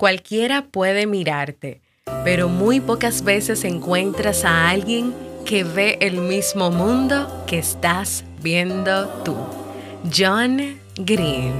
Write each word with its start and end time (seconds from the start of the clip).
Cualquiera 0.00 0.64
puede 0.70 1.08
mirarte, 1.08 1.80
pero 2.22 2.48
muy 2.48 2.78
pocas 2.78 3.24
veces 3.24 3.64
encuentras 3.64 4.44
a 4.44 4.70
alguien 4.70 5.12
que 5.44 5.64
ve 5.64 5.98
el 6.00 6.18
mismo 6.20 6.70
mundo 6.70 7.44
que 7.48 7.58
estás 7.58 8.22
viendo 8.40 9.08
tú. 9.24 9.34
John 10.16 10.78
Green. 10.98 11.52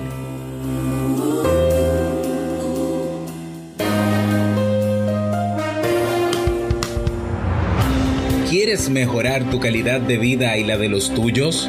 ¿Quieres 8.48 8.88
mejorar 8.88 9.50
tu 9.50 9.58
calidad 9.58 10.00
de 10.00 10.16
vida 10.16 10.56
y 10.56 10.62
la 10.62 10.78
de 10.78 10.88
los 10.88 11.12
tuyos? 11.12 11.68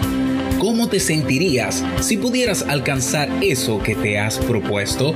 ¿Cómo 0.60 0.88
te 0.88 1.00
sentirías 1.00 1.84
si 2.02 2.18
pudieras 2.18 2.62
alcanzar 2.62 3.28
eso 3.42 3.82
que 3.82 3.96
te 3.96 4.20
has 4.20 4.38
propuesto? 4.38 5.16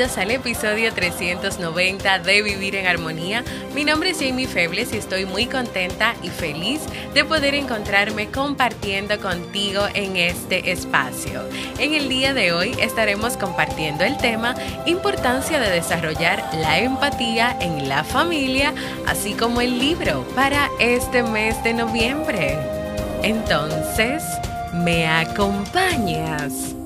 Bienvenidos 0.00 0.18
al 0.18 0.30
episodio 0.30 0.94
390 0.94 2.20
de 2.20 2.40
Vivir 2.40 2.74
en 2.74 2.86
Armonía. 2.86 3.44
Mi 3.74 3.84
nombre 3.84 4.10
es 4.10 4.18
Jamie 4.18 4.46
Febles 4.46 4.94
y 4.94 4.96
estoy 4.96 5.26
muy 5.26 5.44
contenta 5.44 6.14
y 6.22 6.30
feliz 6.30 6.80
de 7.12 7.22
poder 7.26 7.54
encontrarme 7.54 8.28
compartiendo 8.28 9.20
contigo 9.20 9.82
en 9.92 10.16
este 10.16 10.72
espacio. 10.72 11.42
En 11.78 11.92
el 11.92 12.08
día 12.08 12.32
de 12.32 12.52
hoy 12.52 12.74
estaremos 12.80 13.36
compartiendo 13.36 14.02
el 14.02 14.16
tema 14.16 14.54
Importancia 14.86 15.60
de 15.60 15.68
desarrollar 15.68 16.48
la 16.54 16.78
empatía 16.78 17.54
en 17.60 17.86
la 17.86 18.02
familia, 18.02 18.72
así 19.06 19.34
como 19.34 19.60
el 19.60 19.78
libro 19.78 20.26
para 20.34 20.70
este 20.78 21.22
mes 21.22 21.62
de 21.62 21.74
noviembre. 21.74 22.56
Entonces, 23.22 24.22
¿me 24.72 25.06
acompañas? 25.06 26.79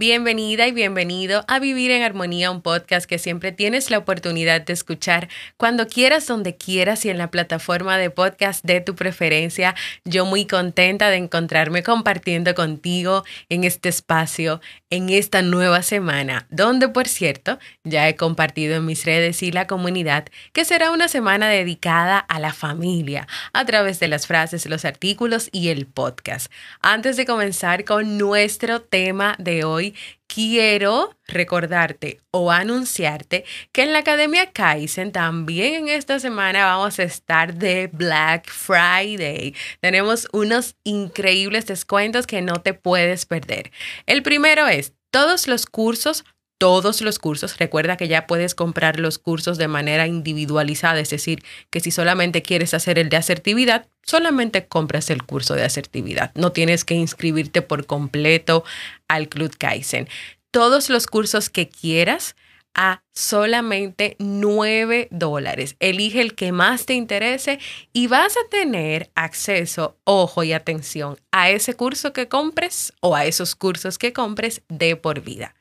Bienvenida 0.00 0.66
y 0.66 0.72
bienvenido 0.72 1.44
a 1.46 1.58
Vivir 1.58 1.90
en 1.90 2.02
Armonía, 2.02 2.50
un 2.50 2.62
podcast 2.62 3.04
que 3.04 3.18
siempre 3.18 3.52
tienes 3.52 3.90
la 3.90 3.98
oportunidad 3.98 4.62
de 4.62 4.72
escuchar 4.72 5.28
cuando 5.58 5.88
quieras, 5.88 6.26
donde 6.26 6.56
quieras 6.56 7.04
y 7.04 7.10
en 7.10 7.18
la 7.18 7.30
plataforma 7.30 7.98
de 7.98 8.08
podcast 8.08 8.64
de 8.64 8.80
tu 8.80 8.94
preferencia. 8.94 9.74
Yo 10.06 10.24
muy 10.24 10.46
contenta 10.46 11.10
de 11.10 11.16
encontrarme 11.16 11.82
compartiendo 11.82 12.54
contigo 12.54 13.24
en 13.50 13.64
este 13.64 13.90
espacio, 13.90 14.62
en 14.88 15.10
esta 15.10 15.42
nueva 15.42 15.82
semana, 15.82 16.46
donde 16.48 16.88
por 16.88 17.06
cierto 17.06 17.58
ya 17.84 18.08
he 18.08 18.16
compartido 18.16 18.76
en 18.76 18.86
mis 18.86 19.04
redes 19.04 19.42
y 19.42 19.52
la 19.52 19.66
comunidad 19.66 20.28
que 20.54 20.64
será 20.64 20.92
una 20.92 21.08
semana 21.08 21.50
dedicada 21.50 22.18
a 22.18 22.40
la 22.40 22.54
familia 22.54 23.28
a 23.52 23.66
través 23.66 24.00
de 24.00 24.08
las 24.08 24.26
frases, 24.26 24.64
los 24.64 24.86
artículos 24.86 25.50
y 25.52 25.68
el 25.68 25.84
podcast. 25.84 26.50
Antes 26.80 27.18
de 27.18 27.26
comenzar 27.26 27.84
con 27.84 28.16
nuestro 28.16 28.80
tema 28.80 29.36
de 29.38 29.64
hoy, 29.64 29.89
quiero 30.26 31.16
recordarte 31.26 32.20
o 32.30 32.50
anunciarte 32.50 33.44
que 33.72 33.82
en 33.82 33.92
la 33.92 34.00
Academia 34.00 34.52
Kaizen 34.52 35.12
también 35.12 35.74
en 35.74 35.88
esta 35.88 36.20
semana 36.20 36.66
vamos 36.66 36.98
a 36.98 37.02
estar 37.02 37.54
de 37.54 37.88
Black 37.92 38.48
Friday. 38.50 39.54
Tenemos 39.80 40.28
unos 40.32 40.76
increíbles 40.84 41.66
descuentos 41.66 42.26
que 42.26 42.42
no 42.42 42.62
te 42.62 42.74
puedes 42.74 43.26
perder. 43.26 43.70
El 44.06 44.22
primero 44.22 44.66
es 44.68 44.92
todos 45.10 45.48
los 45.48 45.66
cursos 45.66 46.24
todos 46.60 47.00
los 47.00 47.18
cursos. 47.18 47.56
Recuerda 47.56 47.96
que 47.96 48.06
ya 48.06 48.26
puedes 48.26 48.54
comprar 48.54 49.00
los 49.00 49.18
cursos 49.18 49.56
de 49.56 49.66
manera 49.66 50.06
individualizada, 50.06 51.00
es 51.00 51.08
decir, 51.08 51.42
que 51.70 51.80
si 51.80 51.90
solamente 51.90 52.42
quieres 52.42 52.74
hacer 52.74 52.98
el 52.98 53.08
de 53.08 53.16
asertividad, 53.16 53.88
solamente 54.02 54.66
compras 54.66 55.08
el 55.08 55.22
curso 55.22 55.54
de 55.54 55.64
asertividad. 55.64 56.32
No 56.34 56.52
tienes 56.52 56.84
que 56.84 56.94
inscribirte 56.94 57.62
por 57.62 57.86
completo 57.86 58.62
al 59.08 59.30
Club 59.30 59.56
Kaizen. 59.56 60.06
Todos 60.50 60.90
los 60.90 61.06
cursos 61.06 61.48
que 61.48 61.70
quieras 61.70 62.36
a 62.74 63.02
solamente 63.12 64.16
9 64.18 65.08
dólares. 65.10 65.76
Elige 65.80 66.20
el 66.20 66.34
que 66.34 66.52
más 66.52 66.86
te 66.86 66.94
interese 66.94 67.58
y 67.92 68.06
vas 68.06 68.36
a 68.36 68.48
tener 68.48 69.10
acceso, 69.14 69.98
ojo 70.04 70.42
y 70.42 70.52
atención, 70.52 71.18
a 71.32 71.50
ese 71.50 71.74
curso 71.74 72.12
que 72.12 72.28
compres 72.28 72.92
o 73.00 73.16
a 73.16 73.24
esos 73.24 73.54
cursos 73.54 73.98
que 73.98 74.12
compres 74.12 74.62
de 74.68 74.96
por 74.96 75.20
vida. 75.20 75.54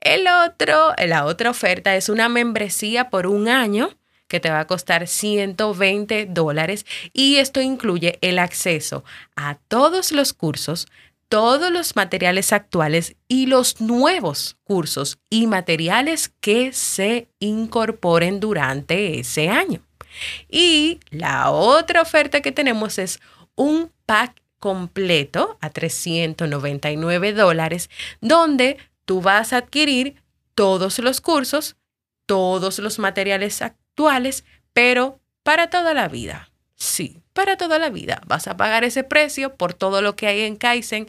El 0.00 0.26
otro, 0.28 0.92
la 0.98 1.24
otra 1.24 1.50
oferta 1.50 1.96
es 1.96 2.08
una 2.08 2.28
membresía 2.28 3.10
por 3.10 3.26
un 3.26 3.48
año 3.48 3.96
que 4.32 4.40
te 4.40 4.50
va 4.50 4.60
a 4.60 4.66
costar 4.66 5.08
120 5.08 6.24
dólares 6.24 6.86
y 7.12 7.36
esto 7.36 7.60
incluye 7.60 8.18
el 8.22 8.38
acceso 8.38 9.04
a 9.36 9.56
todos 9.68 10.10
los 10.10 10.32
cursos 10.32 10.88
todos 11.32 11.72
los 11.72 11.96
materiales 11.96 12.52
actuales 12.52 13.16
y 13.26 13.46
los 13.46 13.80
nuevos 13.80 14.58
cursos 14.64 15.18
y 15.30 15.46
materiales 15.46 16.30
que 16.42 16.74
se 16.74 17.26
incorporen 17.38 18.38
durante 18.38 19.18
ese 19.18 19.48
año. 19.48 19.80
Y 20.50 21.00
la 21.08 21.50
otra 21.50 22.02
oferta 22.02 22.42
que 22.42 22.52
tenemos 22.52 22.98
es 22.98 23.18
un 23.54 23.90
pack 24.04 24.42
completo 24.58 25.56
a 25.62 25.70
399 25.70 27.32
dólares 27.32 27.88
donde 28.20 28.76
tú 29.06 29.22
vas 29.22 29.54
a 29.54 29.56
adquirir 29.56 30.22
todos 30.54 30.98
los 30.98 31.22
cursos, 31.22 31.76
todos 32.26 32.78
los 32.78 32.98
materiales 32.98 33.62
actuales, 33.62 34.44
pero 34.74 35.18
para 35.42 35.70
toda 35.70 35.94
la 35.94 36.08
vida. 36.08 36.51
Sí, 36.82 37.22
para 37.32 37.56
toda 37.56 37.78
la 37.78 37.90
vida. 37.90 38.20
Vas 38.26 38.48
a 38.48 38.56
pagar 38.56 38.82
ese 38.82 39.04
precio 39.04 39.54
por 39.54 39.72
todo 39.72 40.02
lo 40.02 40.16
que 40.16 40.26
hay 40.26 40.40
en 40.40 40.56
Kaizen 40.56 41.06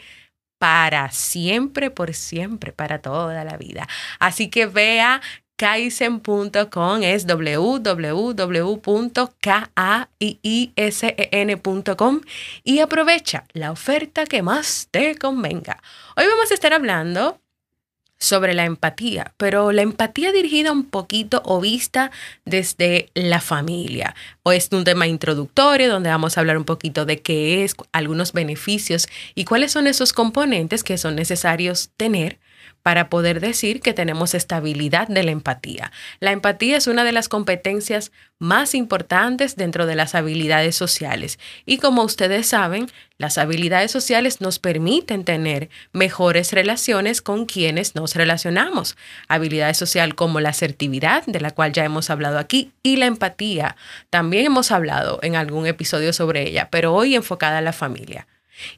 para 0.60 1.10
siempre, 1.10 1.90
por 1.90 2.14
siempre, 2.14 2.72
para 2.72 3.02
toda 3.02 3.44
la 3.44 3.58
vida. 3.58 3.88
Así 4.20 4.52
que 4.52 4.68
vea 4.68 5.20
kaizen.com 5.58 7.02
es 7.02 7.26
www.kaisen.com 7.26 8.22
y 12.64 12.80
aprovecha 12.80 13.46
la 13.54 13.72
oferta 13.72 14.26
que 14.28 14.44
más 14.44 14.90
te 14.92 15.16
convenga. 15.16 15.81
Hoy 16.16 16.28
vamos 16.28 16.52
a 16.52 16.54
estar 16.54 16.74
hablando 16.74 17.40
sobre 18.24 18.54
la 18.54 18.66
empatía, 18.66 19.34
pero 19.38 19.72
la 19.72 19.81
empatía 19.81 20.31
dirigida 20.31 20.72
un 20.72 20.86
poquito 20.86 21.42
o 21.46 21.60
vista 21.60 22.12
desde 22.46 23.10
la 23.14 23.42
familia. 23.42 24.16
O 24.44 24.52
es 24.52 24.70
un 24.72 24.84
tema 24.84 25.08
introductorio 25.08 25.92
donde 25.92 26.10
vamos 26.10 26.38
a 26.38 26.40
hablar 26.40 26.58
un 26.58 26.64
poquito 26.64 27.06
de 27.06 27.22
qué 27.22 27.64
es, 27.64 27.75
algunos 27.92 28.31
beneficios 28.31 29.08
y 29.36 29.46
cuáles 29.46 29.74
son 29.74 29.88
esos 29.88 30.14
componentes 30.14 30.84
que 30.84 30.98
son 30.98 31.16
necesarios 31.16 31.92
tener 31.98 32.40
para 32.83 33.09
poder 33.09 33.39
decir 33.39 33.81
que 33.81 33.94
tenemos 33.94 34.35
estabilidad 34.35 35.07
de 35.07 35.24
la 35.24 35.31
empatía. 35.31 35.91
La 36.19 36.31
empatía 36.31 36.77
es 36.77 36.88
una 36.88 37.03
de 37.03 37.13
las 37.13 37.30
competencias 37.30 38.12
más 38.39 38.75
importantes 38.75 39.56
dentro 39.56 39.85
de 39.85 39.95
las 39.95 40.15
habilidades 40.15 40.75
sociales 40.75 41.39
y 41.65 41.77
como 41.77 42.03
ustedes 42.03 42.47
saben, 42.47 42.88
las 43.18 43.38
habilidades 43.38 43.91
sociales 43.91 44.41
nos 44.41 44.59
permiten 44.59 45.24
tener 45.24 45.69
mejores 45.94 46.51
relaciones 46.51 47.21
con 47.21 47.45
quienes 47.45 47.95
nos 47.95 48.15
relacionamos. 48.15 48.97
Habilidades 49.30 49.77
social 49.77 50.13
como 50.15 50.41
la 50.41 50.50
asertividad, 50.50 51.25
de 51.25 51.39
la 51.39 51.51
cual 51.51 51.71
ya 51.71 51.85
hemos 51.85 52.09
hablado 52.09 52.38
aquí, 52.38 52.74
y 52.83 52.97
la 52.97 53.06
empatía. 53.06 53.77
También 54.09 54.47
hemos 54.47 54.71
hablado 54.71 55.19
en 55.21 55.38
algún 55.38 55.68
episodio 55.68 56.12
sobre 56.12 56.50
ella, 56.50 56.68
pero 56.69 56.94
hoy 56.94 57.15
enfocada 57.15 57.59
a 57.59 57.62
la 57.62 57.71
familia. 57.71 58.27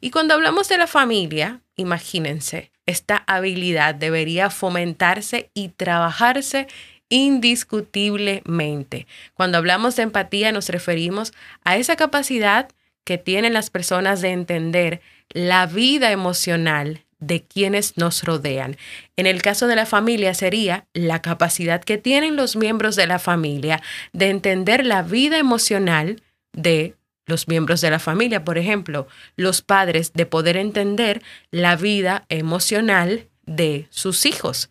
Y 0.01 0.12
cuando 0.12 0.33
hablamos 0.33 0.69
de 0.69 0.77
la 0.77 0.88
familia, 0.88 1.62
imagínense, 1.75 2.72
esta 2.86 3.24
habilidad 3.27 3.95
debería 3.95 4.50
fomentarse 4.50 5.50
y 5.54 5.69
trabajarse 5.69 6.68
indiscutiblemente. 7.10 9.07
Cuando 9.33 9.57
hablamos 9.57 9.95
de 9.95 10.04
empatía 10.04 10.51
nos 10.51 10.69
referimos 10.69 11.33
a 11.63 11.77
esa 11.77 11.95
capacidad 11.95 12.69
que 13.04 13.18
tienen 13.18 13.54
las 13.54 13.69
personas 13.69 14.22
de 14.22 14.31
entender 14.31 15.01
la 15.30 15.66
vida 15.68 16.12
emocional 16.12 17.06
de 17.19 17.44
quienes 17.44 17.98
nos 17.98 18.24
rodean. 18.24 18.77
En 19.16 19.25
el 19.25 19.42
caso 19.42 19.68
de 19.68 19.75
la 19.75 19.86
familia 19.86 20.33
sería 20.33 20.86
la 20.94 21.22
capacidad 21.22 21.83
que 21.83 21.98
tienen 21.98 22.36
los 22.36 22.56
miembros 22.56 22.95
de 22.95 23.07
la 23.07 23.19
familia 23.19 23.81
de 24.13 24.30
entender 24.30 24.86
la 24.86 25.01
vida 25.01 25.38
emocional 25.38 26.22
de 26.54 26.95
los 27.25 27.48
miembros 27.48 27.81
de 27.81 27.89
la 27.89 28.00
familia, 28.00 28.44
por 28.44 28.57
ejemplo, 28.57 29.07
los 29.36 29.62
padres 29.62 30.13
de 30.13 30.25
poder 30.25 30.57
entender 30.57 31.22
la 31.51 31.75
vida 31.75 32.25
emocional 32.30 33.27
de 33.45 33.88
sus 33.89 34.25
hijos. 34.25 34.69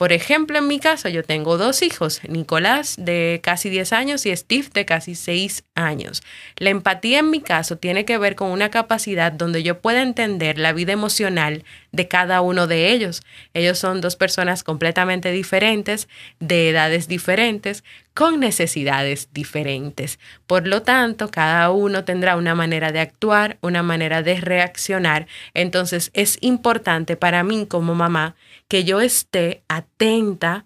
Por 0.00 0.12
ejemplo, 0.12 0.56
en 0.56 0.66
mi 0.66 0.80
caso, 0.80 1.10
yo 1.10 1.22
tengo 1.22 1.58
dos 1.58 1.82
hijos, 1.82 2.22
Nicolás 2.26 2.94
de 2.96 3.38
casi 3.42 3.68
10 3.68 3.92
años 3.92 4.24
y 4.24 4.34
Steve 4.34 4.68
de 4.72 4.86
casi 4.86 5.14
6 5.14 5.64
años. 5.74 6.22
La 6.56 6.70
empatía 6.70 7.18
en 7.18 7.28
mi 7.28 7.42
caso 7.42 7.76
tiene 7.76 8.06
que 8.06 8.16
ver 8.16 8.34
con 8.34 8.50
una 8.50 8.70
capacidad 8.70 9.30
donde 9.30 9.62
yo 9.62 9.82
pueda 9.82 10.00
entender 10.00 10.58
la 10.58 10.72
vida 10.72 10.92
emocional 10.92 11.64
de 11.92 12.08
cada 12.08 12.40
uno 12.40 12.66
de 12.66 12.92
ellos. 12.92 13.20
Ellos 13.52 13.78
son 13.78 14.00
dos 14.00 14.16
personas 14.16 14.64
completamente 14.64 15.32
diferentes, 15.32 16.08
de 16.38 16.70
edades 16.70 17.06
diferentes, 17.06 17.84
con 18.14 18.40
necesidades 18.40 19.28
diferentes. 19.32 20.18
Por 20.46 20.66
lo 20.66 20.80
tanto, 20.80 21.30
cada 21.30 21.70
uno 21.72 22.04
tendrá 22.04 22.36
una 22.36 22.54
manera 22.54 22.90
de 22.90 23.00
actuar, 23.00 23.58
una 23.60 23.82
manera 23.82 24.22
de 24.22 24.40
reaccionar. 24.40 25.26
Entonces, 25.52 26.10
es 26.14 26.38
importante 26.40 27.16
para 27.16 27.42
mí 27.44 27.66
como 27.66 27.94
mamá 27.94 28.34
que 28.70 28.84
yo 28.84 29.00
esté 29.00 29.64
atenta 29.66 30.64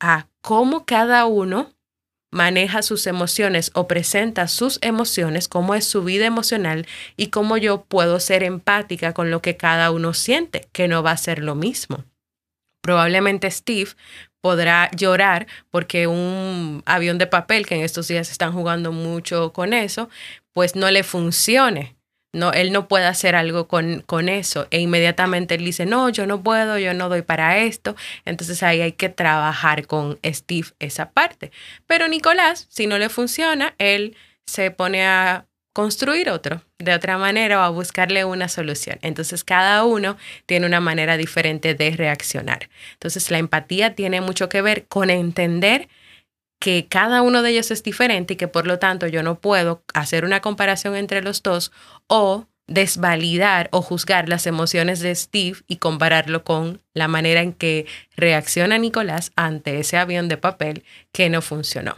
a 0.00 0.26
cómo 0.40 0.84
cada 0.84 1.24
uno 1.26 1.72
maneja 2.32 2.82
sus 2.82 3.06
emociones 3.06 3.70
o 3.74 3.86
presenta 3.86 4.48
sus 4.48 4.80
emociones, 4.82 5.46
cómo 5.46 5.76
es 5.76 5.86
su 5.86 6.02
vida 6.02 6.26
emocional 6.26 6.84
y 7.16 7.28
cómo 7.28 7.56
yo 7.56 7.84
puedo 7.84 8.18
ser 8.18 8.42
empática 8.42 9.14
con 9.14 9.30
lo 9.30 9.40
que 9.40 9.56
cada 9.56 9.92
uno 9.92 10.14
siente, 10.14 10.66
que 10.72 10.88
no 10.88 11.04
va 11.04 11.12
a 11.12 11.16
ser 11.16 11.38
lo 11.38 11.54
mismo. 11.54 12.04
Probablemente 12.80 13.48
Steve 13.52 13.92
podrá 14.40 14.90
llorar 14.90 15.46
porque 15.70 16.08
un 16.08 16.82
avión 16.86 17.18
de 17.18 17.28
papel, 17.28 17.66
que 17.66 17.76
en 17.76 17.82
estos 17.82 18.08
días 18.08 18.32
están 18.32 18.52
jugando 18.52 18.90
mucho 18.90 19.52
con 19.52 19.74
eso, 19.74 20.10
pues 20.52 20.74
no 20.74 20.90
le 20.90 21.04
funcione 21.04 21.94
no, 22.34 22.52
él 22.52 22.72
no 22.72 22.88
puede 22.88 23.06
hacer 23.06 23.34
algo 23.36 23.68
con, 23.68 24.02
con, 24.06 24.28
eso. 24.28 24.66
E 24.70 24.80
inmediatamente 24.80 25.54
él 25.54 25.64
dice, 25.64 25.86
no, 25.86 26.08
yo 26.08 26.26
no 26.26 26.42
puedo, 26.42 26.78
yo 26.78 26.92
no 26.92 27.08
doy 27.08 27.22
para 27.22 27.58
esto. 27.58 27.96
Entonces 28.24 28.62
ahí 28.62 28.80
hay 28.80 28.92
que 28.92 29.08
trabajar 29.08 29.86
con 29.86 30.18
Steve 30.24 30.68
esa 30.80 31.10
parte. 31.10 31.52
Pero 31.86 32.08
Nicolás, 32.08 32.66
si 32.68 32.86
no 32.86 32.98
le 32.98 33.08
funciona, 33.08 33.74
él 33.78 34.16
se 34.46 34.70
pone 34.70 35.06
a 35.06 35.46
construir 35.72 36.30
otro 36.30 36.62
de 36.78 36.94
otra 36.94 37.18
manera 37.18 37.58
o 37.58 37.62
a 37.62 37.68
buscarle 37.68 38.24
una 38.24 38.48
solución. 38.48 38.98
Entonces 39.02 39.42
cada 39.42 39.84
uno 39.84 40.16
tiene 40.46 40.66
una 40.66 40.80
manera 40.80 41.16
diferente 41.16 41.74
de 41.74 41.90
reaccionar. 41.90 42.68
Entonces 42.92 43.30
la 43.30 43.38
empatía 43.38 43.94
tiene 43.94 44.20
mucho 44.20 44.48
que 44.48 44.62
ver 44.62 44.86
con 44.86 45.10
entender 45.10 45.88
que 46.58 46.86
cada 46.88 47.22
uno 47.22 47.42
de 47.42 47.50
ellos 47.50 47.70
es 47.70 47.82
diferente 47.82 48.34
y 48.34 48.36
que 48.36 48.48
por 48.48 48.66
lo 48.66 48.78
tanto 48.78 49.06
yo 49.06 49.22
no 49.22 49.40
puedo 49.40 49.82
hacer 49.92 50.24
una 50.24 50.40
comparación 50.40 50.96
entre 50.96 51.22
los 51.22 51.42
dos 51.42 51.72
o 52.06 52.46
desvalidar 52.66 53.68
o 53.72 53.82
juzgar 53.82 54.28
las 54.28 54.46
emociones 54.46 55.00
de 55.00 55.14
Steve 55.14 55.58
y 55.68 55.76
compararlo 55.76 56.44
con 56.44 56.82
la 56.94 57.08
manera 57.08 57.42
en 57.42 57.52
que 57.52 57.86
reacciona 58.16 58.78
Nicolás 58.78 59.32
ante 59.36 59.78
ese 59.78 59.98
avión 59.98 60.28
de 60.28 60.38
papel 60.38 60.84
que 61.12 61.28
no 61.28 61.42
funcionó. 61.42 61.96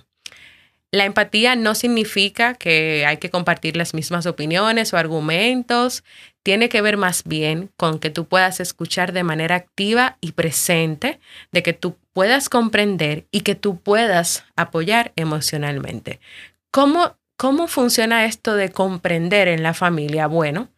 La 0.96 1.04
empatía 1.04 1.56
no 1.56 1.74
significa 1.74 2.54
que 2.54 3.04
hay 3.06 3.18
que 3.18 3.28
compartir 3.28 3.76
las 3.76 3.92
mismas 3.92 4.24
opiniones 4.24 4.94
o 4.94 4.96
argumentos, 4.96 6.04
tiene 6.42 6.70
que 6.70 6.80
ver 6.80 6.96
más 6.96 7.22
bien 7.24 7.68
con 7.76 7.98
que 7.98 8.08
tú 8.08 8.24
puedas 8.24 8.60
escuchar 8.60 9.12
de 9.12 9.22
manera 9.22 9.56
activa 9.56 10.16
y 10.22 10.32
presente, 10.32 11.20
de 11.52 11.62
que 11.62 11.74
tú 11.74 11.98
puedas 12.14 12.48
comprender 12.48 13.26
y 13.30 13.42
que 13.42 13.54
tú 13.54 13.78
puedas 13.78 14.46
apoyar 14.56 15.12
emocionalmente. 15.16 16.18
¿Cómo, 16.70 17.18
cómo 17.36 17.68
funciona 17.68 18.24
esto 18.24 18.54
de 18.54 18.70
comprender 18.70 19.48
en 19.48 19.62
la 19.62 19.74
familia? 19.74 20.28
Bueno, 20.28 20.70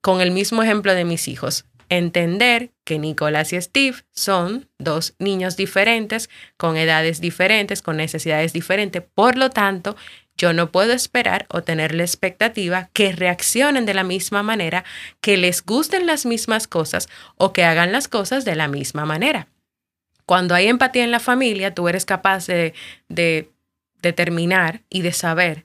con 0.00 0.22
el 0.22 0.30
mismo 0.30 0.62
ejemplo 0.62 0.94
de 0.94 1.04
mis 1.04 1.28
hijos 1.28 1.66
entender 1.88 2.70
que 2.84 2.98
Nicolás 2.98 3.52
y 3.52 3.60
Steve 3.60 3.96
son 4.12 4.68
dos 4.78 5.14
niños 5.18 5.56
diferentes, 5.56 6.28
con 6.56 6.76
edades 6.76 7.20
diferentes, 7.20 7.82
con 7.82 7.96
necesidades 7.96 8.52
diferentes. 8.52 9.02
Por 9.14 9.36
lo 9.36 9.50
tanto, 9.50 9.96
yo 10.36 10.52
no 10.52 10.70
puedo 10.70 10.92
esperar 10.92 11.46
o 11.50 11.62
tener 11.62 11.94
la 11.94 12.04
expectativa 12.04 12.90
que 12.92 13.12
reaccionen 13.12 13.86
de 13.86 13.94
la 13.94 14.04
misma 14.04 14.42
manera, 14.42 14.84
que 15.20 15.36
les 15.36 15.64
gusten 15.64 16.06
las 16.06 16.26
mismas 16.26 16.68
cosas 16.68 17.08
o 17.36 17.52
que 17.52 17.64
hagan 17.64 17.90
las 17.92 18.06
cosas 18.06 18.44
de 18.44 18.54
la 18.54 18.68
misma 18.68 19.04
manera. 19.04 19.48
Cuando 20.24 20.54
hay 20.54 20.68
empatía 20.68 21.04
en 21.04 21.10
la 21.10 21.20
familia, 21.20 21.74
tú 21.74 21.88
eres 21.88 22.04
capaz 22.04 22.46
de, 22.46 22.74
de 23.08 23.50
determinar 24.00 24.82
y 24.88 25.02
de 25.02 25.12
saber 25.12 25.64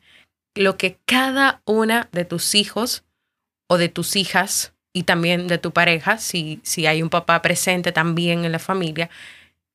lo 0.55 0.77
que 0.77 0.97
cada 1.05 1.61
una 1.65 2.09
de 2.11 2.25
tus 2.25 2.55
hijos 2.55 3.03
o 3.67 3.77
de 3.77 3.89
tus 3.89 4.15
hijas 4.15 4.72
y 4.93 5.03
también 5.03 5.47
de 5.47 5.57
tu 5.57 5.71
pareja, 5.71 6.19
si, 6.19 6.59
si 6.63 6.85
hay 6.85 7.01
un 7.01 7.09
papá 7.09 7.41
presente 7.41 7.91
también 7.91 8.45
en 8.45 8.51
la 8.51 8.59
familia, 8.59 9.09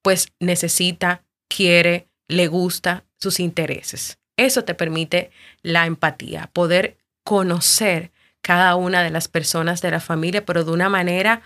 pues 0.03 0.33
necesita, 0.39 1.23
quiere, 1.49 2.07
le 2.29 2.47
gusta 2.47 3.05
sus 3.19 3.41
intereses. 3.41 4.19
Eso 4.37 4.65
te 4.65 4.75
permite 4.75 5.33
la 5.63 5.87
empatía, 5.87 6.49
poder 6.53 6.97
conocer 7.25 8.13
cada 8.41 8.77
una 8.77 9.03
de 9.03 9.11
las 9.11 9.27
personas 9.27 9.83
de 9.83 9.91
la 9.91 10.01
familia, 10.01 10.47
pero 10.47 10.65
de 10.65 10.71
una 10.71 10.89
manera 10.89 11.43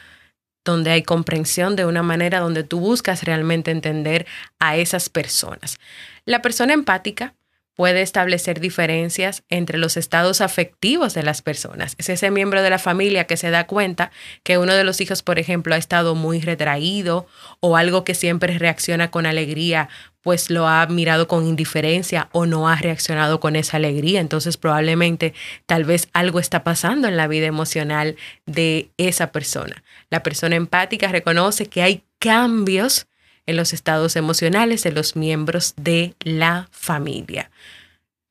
donde 0.64 0.90
hay 0.90 1.02
comprensión, 1.02 1.74
de 1.74 1.86
una 1.86 2.02
manera 2.02 2.40
donde 2.40 2.62
tú 2.62 2.78
buscas 2.78 3.24
realmente 3.24 3.70
entender 3.70 4.26
a 4.58 4.76
esas 4.76 5.08
personas. 5.08 5.78
La 6.24 6.42
persona 6.42 6.74
empática 6.74 7.34
puede 7.74 8.02
establecer 8.02 8.60
diferencias 8.60 9.44
entre 9.48 9.78
los 9.78 9.96
estados 9.96 10.40
afectivos 10.40 11.14
de 11.14 11.22
las 11.22 11.42
personas. 11.42 11.94
Es 11.98 12.08
ese 12.08 12.30
miembro 12.30 12.62
de 12.62 12.70
la 12.70 12.78
familia 12.78 13.26
que 13.26 13.36
se 13.36 13.50
da 13.50 13.66
cuenta 13.66 14.10
que 14.42 14.58
uno 14.58 14.74
de 14.74 14.84
los 14.84 15.00
hijos, 15.00 15.22
por 15.22 15.38
ejemplo, 15.38 15.74
ha 15.74 15.78
estado 15.78 16.14
muy 16.14 16.40
retraído 16.40 17.26
o 17.60 17.76
algo 17.76 18.04
que 18.04 18.14
siempre 18.14 18.58
reacciona 18.58 19.10
con 19.10 19.26
alegría, 19.26 19.88
pues 20.22 20.50
lo 20.50 20.68
ha 20.68 20.86
mirado 20.86 21.26
con 21.26 21.46
indiferencia 21.46 22.28
o 22.32 22.46
no 22.46 22.68
ha 22.68 22.76
reaccionado 22.76 23.40
con 23.40 23.56
esa 23.56 23.78
alegría. 23.78 24.20
Entonces 24.20 24.56
probablemente 24.56 25.34
tal 25.66 25.84
vez 25.84 26.08
algo 26.12 26.38
está 26.38 26.64
pasando 26.64 27.08
en 27.08 27.16
la 27.16 27.26
vida 27.26 27.46
emocional 27.46 28.16
de 28.46 28.90
esa 28.98 29.32
persona. 29.32 29.82
La 30.10 30.22
persona 30.22 30.56
empática 30.56 31.08
reconoce 31.08 31.66
que 31.66 31.82
hay 31.82 32.04
cambios 32.18 33.06
en 33.46 33.56
los 33.56 33.72
estados 33.72 34.16
emocionales 34.16 34.82
de 34.82 34.92
los 34.92 35.16
miembros 35.16 35.74
de 35.76 36.14
la 36.20 36.68
familia. 36.70 37.50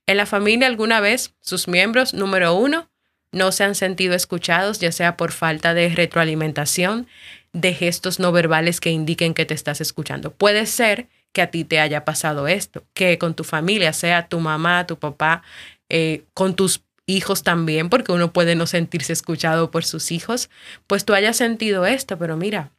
En 0.07 0.17
la 0.17 0.25
familia 0.25 0.67
alguna 0.67 0.99
vez 0.99 1.33
sus 1.41 1.67
miembros, 1.67 2.13
número 2.13 2.55
uno, 2.55 2.89
no 3.31 3.51
se 3.51 3.63
han 3.63 3.75
sentido 3.75 4.13
escuchados, 4.13 4.79
ya 4.79 4.91
sea 4.91 5.15
por 5.15 5.31
falta 5.31 5.73
de 5.73 5.89
retroalimentación, 5.89 7.07
de 7.53 7.73
gestos 7.73 8.19
no 8.19 8.31
verbales 8.31 8.79
que 8.79 8.91
indiquen 8.91 9.33
que 9.33 9.45
te 9.45 9.53
estás 9.53 9.81
escuchando. 9.81 10.31
Puede 10.31 10.65
ser 10.65 11.07
que 11.31 11.41
a 11.41 11.51
ti 11.51 11.63
te 11.63 11.79
haya 11.79 12.03
pasado 12.03 12.47
esto, 12.47 12.83
que 12.93 13.17
con 13.17 13.33
tu 13.33 13.43
familia, 13.43 13.93
sea 13.93 14.27
tu 14.27 14.39
mamá, 14.39 14.85
tu 14.85 14.97
papá, 14.99 15.43
eh, 15.89 16.23
con 16.33 16.55
tus 16.55 16.81
hijos 17.05 17.43
también, 17.43 17.89
porque 17.89 18.11
uno 18.11 18.33
puede 18.33 18.55
no 18.55 18.67
sentirse 18.67 19.13
escuchado 19.13 19.71
por 19.71 19.85
sus 19.85 20.11
hijos, 20.11 20.49
pues 20.87 21.05
tú 21.05 21.13
hayas 21.13 21.37
sentido 21.37 21.85
esto, 21.85 22.17
pero 22.17 22.37
mira, 22.37 22.71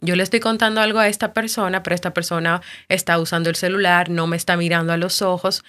yo 0.00 0.14
le 0.14 0.22
estoy 0.22 0.40
contando 0.40 0.80
algo 0.80 0.98
a 0.98 1.08
esta 1.08 1.32
persona, 1.32 1.82
pero 1.82 1.94
esta 1.94 2.12
persona 2.12 2.60
está 2.88 3.18
usando 3.18 3.48
el 3.48 3.56
celular, 3.56 4.10
no 4.10 4.26
me 4.26 4.36
está 4.36 4.56
mirando 4.56 4.92
a 4.92 4.96
los 4.96 5.22
ojos. 5.22 5.64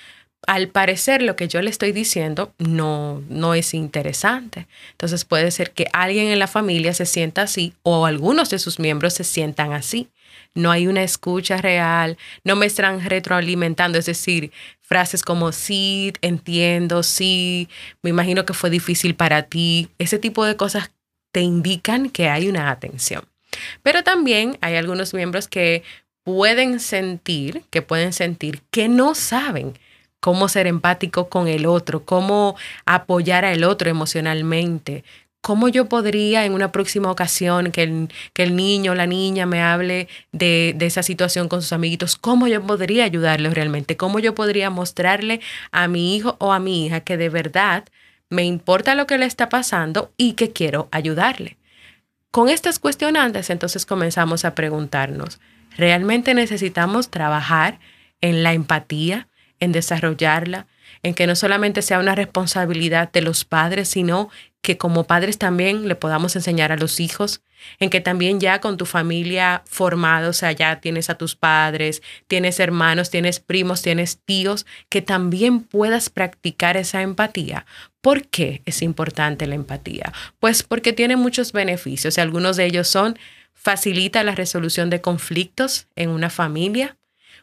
Al 0.45 0.67
parecer 0.67 1.21
lo 1.21 1.35
que 1.35 1.47
yo 1.47 1.61
le 1.61 1.69
estoy 1.69 1.91
diciendo 1.91 2.53
no, 2.57 3.23
no 3.29 3.53
es 3.53 3.73
interesante. 3.73 4.67
Entonces 4.91 5.25
puede 5.25 5.51
ser 5.51 5.71
que 5.71 5.87
alguien 5.93 6.27
en 6.27 6.39
la 6.39 6.47
familia 6.47 6.93
se 6.93 7.05
sienta 7.05 7.43
así 7.43 7.73
o 7.83 8.05
algunos 8.05 8.49
de 8.49 8.59
sus 8.59 8.79
miembros 8.79 9.13
se 9.13 9.23
sientan 9.23 9.73
así. 9.73 10.09
No 10.53 10.71
hay 10.71 10.87
una 10.87 11.03
escucha 11.03 11.57
real, 11.57 12.17
no 12.43 12.55
me 12.55 12.65
están 12.65 13.03
retroalimentando, 13.03 13.97
es 13.97 14.07
decir, 14.07 14.51
frases 14.81 15.23
como 15.23 15.51
sí, 15.51 16.13
entiendo, 16.21 17.03
sí, 17.03 17.69
me 18.01 18.09
imagino 18.09 18.45
que 18.45 18.53
fue 18.53 18.69
difícil 18.69 19.15
para 19.15 19.43
ti. 19.43 19.89
Ese 19.99 20.19
tipo 20.19 20.45
de 20.45 20.55
cosas 20.55 20.91
te 21.31 21.41
indican 21.41 22.09
que 22.09 22.29
hay 22.29 22.47
una 22.49 22.71
atención. 22.71 23.23
Pero 23.83 24.03
también 24.03 24.57
hay 24.61 24.75
algunos 24.75 25.13
miembros 25.13 25.47
que 25.47 25.83
pueden 26.23 26.79
sentir, 26.79 27.63
que 27.69 27.81
pueden 27.81 28.13
sentir 28.13 28.61
que 28.71 28.89
no 28.89 29.15
saben 29.15 29.77
cómo 30.19 30.49
ser 30.49 30.67
empático 30.67 31.29
con 31.29 31.47
el 31.47 31.65
otro, 31.65 32.03
cómo 32.03 32.55
apoyar 32.85 33.45
al 33.45 33.63
otro 33.63 33.89
emocionalmente, 33.89 35.03
¿Cómo 35.47 35.69
yo 35.69 35.85
podría 35.87 36.43
en 36.43 36.53
una 36.53 36.73
próxima 36.73 37.09
ocasión 37.09 37.71
que 37.71 37.83
el, 37.83 38.09
que 38.33 38.43
el 38.43 38.55
niño 38.57 38.91
o 38.91 38.95
la 38.95 39.07
niña 39.07 39.45
me 39.45 39.61
hable 39.61 40.09
de, 40.33 40.73
de, 40.75 40.85
esa 40.85 41.03
situación 41.03 41.47
con 41.47 41.61
sus 41.61 41.71
amiguitos? 41.71 42.17
¿Cómo 42.17 42.49
yo 42.49 42.61
podría 42.61 43.05
ayudarle 43.05 43.49
realmente? 43.51 43.95
¿Cómo 43.95 44.19
yo 44.19 44.35
podría 44.35 44.69
mostrarle 44.69 45.39
a 45.71 45.87
mi 45.87 46.17
hijo 46.17 46.35
o 46.39 46.51
a 46.51 46.59
mi 46.59 46.85
hija 46.85 46.99
que 46.99 47.15
de 47.15 47.29
verdad 47.29 47.85
me 48.29 48.43
importa 48.43 48.93
lo 48.93 49.07
que 49.07 49.17
le 49.17 49.25
está 49.25 49.47
pasando 49.47 50.11
y 50.17 50.33
que 50.33 50.51
quiero 50.51 50.89
ayudarle? 50.91 51.55
Con 52.31 52.49
estas 52.49 52.79
cuestionantes 52.79 53.49
entonces 53.49 53.85
comenzamos 53.85 54.45
a 54.45 54.53
preguntarnos, 54.53 55.39
¿realmente 55.77 56.33
necesitamos 56.33 57.09
trabajar 57.09 57.79
en 58.21 58.43
la 58.43 58.53
empatía, 58.53 59.27
en 59.59 59.71
desarrollarla, 59.71 60.67
en 61.03 61.13
que 61.13 61.27
no 61.27 61.35
solamente 61.35 61.81
sea 61.81 61.99
una 61.99 62.15
responsabilidad 62.15 63.11
de 63.11 63.21
los 63.21 63.45
padres, 63.45 63.87
sino 63.89 64.29
que 64.61 64.77
como 64.77 65.05
padres 65.05 65.37
también 65.37 65.87
le 65.87 65.95
podamos 65.95 66.35
enseñar 66.35 66.71
a 66.71 66.77
los 66.77 66.99
hijos, 66.99 67.41
en 67.79 67.89
que 67.89 68.01
también 68.01 68.39
ya 68.39 68.59
con 68.59 68.77
tu 68.77 68.85
familia 68.85 69.63
formada, 69.65 70.29
o 70.29 70.33
sea, 70.33 70.51
ya 70.51 70.79
tienes 70.81 71.09
a 71.09 71.15
tus 71.15 71.35
padres, 71.35 72.01
tienes 72.27 72.59
hermanos, 72.59 73.09
tienes 73.09 73.39
primos, 73.39 73.81
tienes 73.81 74.19
tíos, 74.23 74.65
que 74.89 75.01
también 75.01 75.61
puedas 75.61 76.09
practicar 76.09 76.77
esa 76.77 77.01
empatía. 77.01 77.65
¿Por 78.07 78.25
qué 78.29 78.61
es 78.63 78.83
importante 78.83 79.47
la 79.47 79.55
empatía? 79.55 80.13
Pues 80.39 80.63
porque 80.63 80.93
tiene 80.93 81.17
muchos 81.17 81.51
beneficios 81.51 82.17
y 82.17 82.21
algunos 82.21 82.55
de 82.55 82.63
ellos 82.63 82.87
son 82.87 83.19
facilita 83.53 84.23
la 84.23 84.33
resolución 84.33 84.89
de 84.89 85.01
conflictos 85.01 85.89
en 85.97 86.11
una 86.11 86.29
familia, 86.29 86.95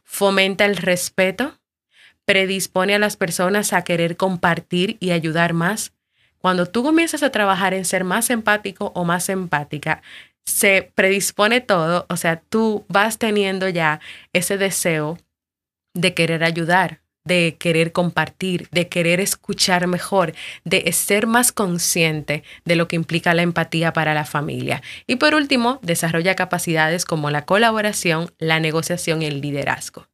fomenta 0.05 0.65
el 0.65 0.79
respeto, 0.79 1.61
predispone 2.25 2.95
a 2.95 2.99
las 2.99 3.19
personas 3.19 3.75
a 3.75 3.85
querer 3.85 4.17
compartir 4.17 4.97
y 5.01 5.11
ayudar 5.11 5.53
más. 5.53 5.93
Cuando 6.39 6.65
tú 6.65 6.83
comienzas 6.83 7.23
a 7.23 7.31
trabajar 7.31 7.75
en 7.75 7.85
ser 7.85 8.03
más 8.05 8.31
empático 8.31 8.91
o 8.95 9.05
más 9.05 9.29
empática, 9.29 10.01
se 10.47 10.91
predispone 10.95 11.61
todo, 11.61 12.07
o 12.09 12.17
sea, 12.17 12.41
tú 12.41 12.87
vas 12.89 13.19
teniendo 13.19 13.69
ya 13.69 14.01
ese 14.33 14.57
deseo 14.57 15.19
de 15.93 16.15
querer 16.15 16.43
ayudar, 16.43 17.03
de 17.25 17.57
querer 17.59 17.93
compartir, 17.93 18.69
de 18.71 18.89
querer 18.89 19.21
escuchar 19.21 19.87
mejor, 19.87 20.35
de 20.65 20.93
ser 20.93 21.27
más 21.27 21.53
consciente 21.53 22.45
de 22.65 22.77
lo 22.77 22.87
que 22.87 22.97
implica 22.97 23.35
la 23.35 23.43
empatía 23.43 23.93
para 23.93 24.15
la 24.15 24.25
familia. 24.27 24.83
Y 25.07 25.17
por 25.17 25.35
último, 25.35 25.79
desarrolla 25.83 26.37
capacidades 26.37 27.05
como 27.05 27.31
la 27.31 27.45
colaboración, 27.45 28.31
la 28.39 28.61
negociación 28.61 29.23
y 29.23 29.27
el 29.27 29.41
liderazgo. 29.41 30.09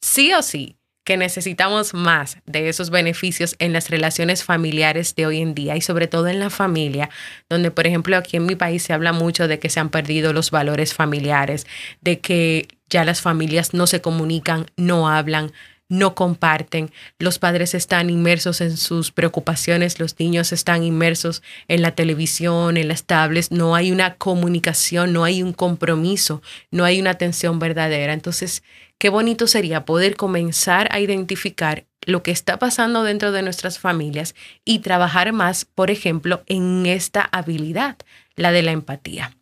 Sí 0.00 0.32
o 0.32 0.42
sí, 0.42 0.76
que 1.04 1.16
necesitamos 1.16 1.92
más 1.92 2.38
de 2.46 2.68
esos 2.68 2.90
beneficios 2.90 3.56
en 3.58 3.72
las 3.72 3.90
relaciones 3.90 4.42
familiares 4.42 5.14
de 5.14 5.26
hoy 5.26 5.40
en 5.40 5.54
día 5.54 5.76
y 5.76 5.82
sobre 5.82 6.06
todo 6.06 6.28
en 6.28 6.40
la 6.40 6.50
familia, 6.50 7.10
donde 7.50 7.70
por 7.70 7.86
ejemplo 7.86 8.16
aquí 8.16 8.38
en 8.38 8.46
mi 8.46 8.54
país 8.54 8.82
se 8.82 8.94
habla 8.94 9.12
mucho 9.12 9.46
de 9.46 9.58
que 9.58 9.68
se 9.68 9.80
han 9.80 9.90
perdido 9.90 10.32
los 10.32 10.50
valores 10.50 10.94
familiares, 10.94 11.66
de 12.00 12.20
que 12.20 12.68
ya 12.88 13.04
las 13.04 13.20
familias 13.20 13.74
no 13.74 13.86
se 13.86 14.00
comunican, 14.00 14.66
no 14.76 15.08
hablan, 15.08 15.52
no 15.88 16.14
comparten, 16.14 16.90
los 17.18 17.38
padres 17.38 17.74
están 17.74 18.10
inmersos 18.10 18.60
en 18.60 18.76
sus 18.76 19.12
preocupaciones, 19.12 20.00
los 20.00 20.18
niños 20.18 20.52
están 20.52 20.82
inmersos 20.82 21.42
en 21.68 21.82
la 21.82 21.94
televisión, 21.94 22.76
en 22.76 22.88
las 22.88 23.04
tablets, 23.04 23.50
no 23.50 23.74
hay 23.74 23.92
una 23.92 24.14
comunicación, 24.14 25.12
no 25.12 25.24
hay 25.24 25.42
un 25.42 25.52
compromiso, 25.52 26.42
no 26.70 26.84
hay 26.84 27.00
una 27.00 27.10
atención 27.10 27.58
verdadera. 27.58 28.12
Entonces, 28.12 28.62
qué 28.98 29.08
bonito 29.08 29.46
sería 29.46 29.84
poder 29.84 30.16
comenzar 30.16 30.88
a 30.90 31.00
identificar 31.00 31.86
lo 32.06 32.22
que 32.22 32.30
está 32.30 32.58
pasando 32.58 33.02
dentro 33.02 33.32
de 33.32 33.42
nuestras 33.42 33.78
familias 33.78 34.34
y 34.64 34.80
trabajar 34.80 35.32
más, 35.32 35.64
por 35.64 35.90
ejemplo, 35.90 36.42
en 36.46 36.86
esta 36.86 37.22
habilidad, 37.22 37.96
la 38.36 38.52
de 38.52 38.62
la 38.62 38.72
empatía. 38.72 39.36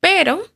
Pero 0.00 0.46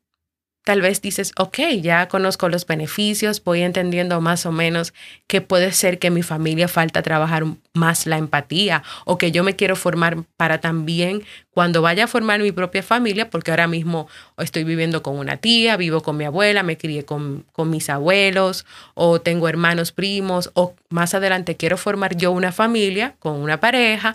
tal 0.64 0.82
vez 0.82 1.00
dices, 1.00 1.32
ok, 1.38 1.58
ya 1.80 2.06
conozco 2.08 2.48
los 2.48 2.66
beneficios, 2.66 3.42
voy 3.42 3.62
entendiendo 3.62 4.20
más 4.20 4.44
o 4.44 4.52
menos 4.52 4.92
que 5.26 5.40
puede 5.40 5.72
ser 5.72 5.98
que 5.98 6.10
mi 6.10 6.22
familia 6.22 6.68
falta 6.68 7.02
trabajar 7.02 7.44
más 7.72 8.06
la 8.06 8.18
empatía 8.18 8.82
o 9.04 9.16
que 9.16 9.32
yo 9.32 9.42
me 9.42 9.56
quiero 9.56 9.74
formar 9.74 10.18
para 10.36 10.60
también 10.60 11.22
cuando 11.50 11.82
vaya 11.82 12.04
a 12.04 12.08
formar 12.08 12.40
mi 12.40 12.52
propia 12.52 12.82
familia, 12.82 13.30
porque 13.30 13.50
ahora 13.50 13.66
mismo 13.66 14.08
estoy 14.38 14.64
viviendo 14.64 15.02
con 15.02 15.18
una 15.18 15.38
tía, 15.38 15.76
vivo 15.76 16.02
con 16.02 16.16
mi 16.16 16.24
abuela, 16.24 16.62
me 16.62 16.76
crié 16.76 17.04
con, 17.04 17.44
con 17.52 17.70
mis 17.70 17.88
abuelos 17.88 18.66
o 18.94 19.20
tengo 19.20 19.48
hermanos 19.48 19.92
primos 19.92 20.50
o 20.54 20.74
más 20.90 21.14
adelante 21.14 21.56
quiero 21.56 21.78
formar 21.78 22.16
yo 22.16 22.32
una 22.32 22.52
familia 22.52 23.14
con 23.18 23.36
una 23.36 23.60
pareja, 23.60 24.14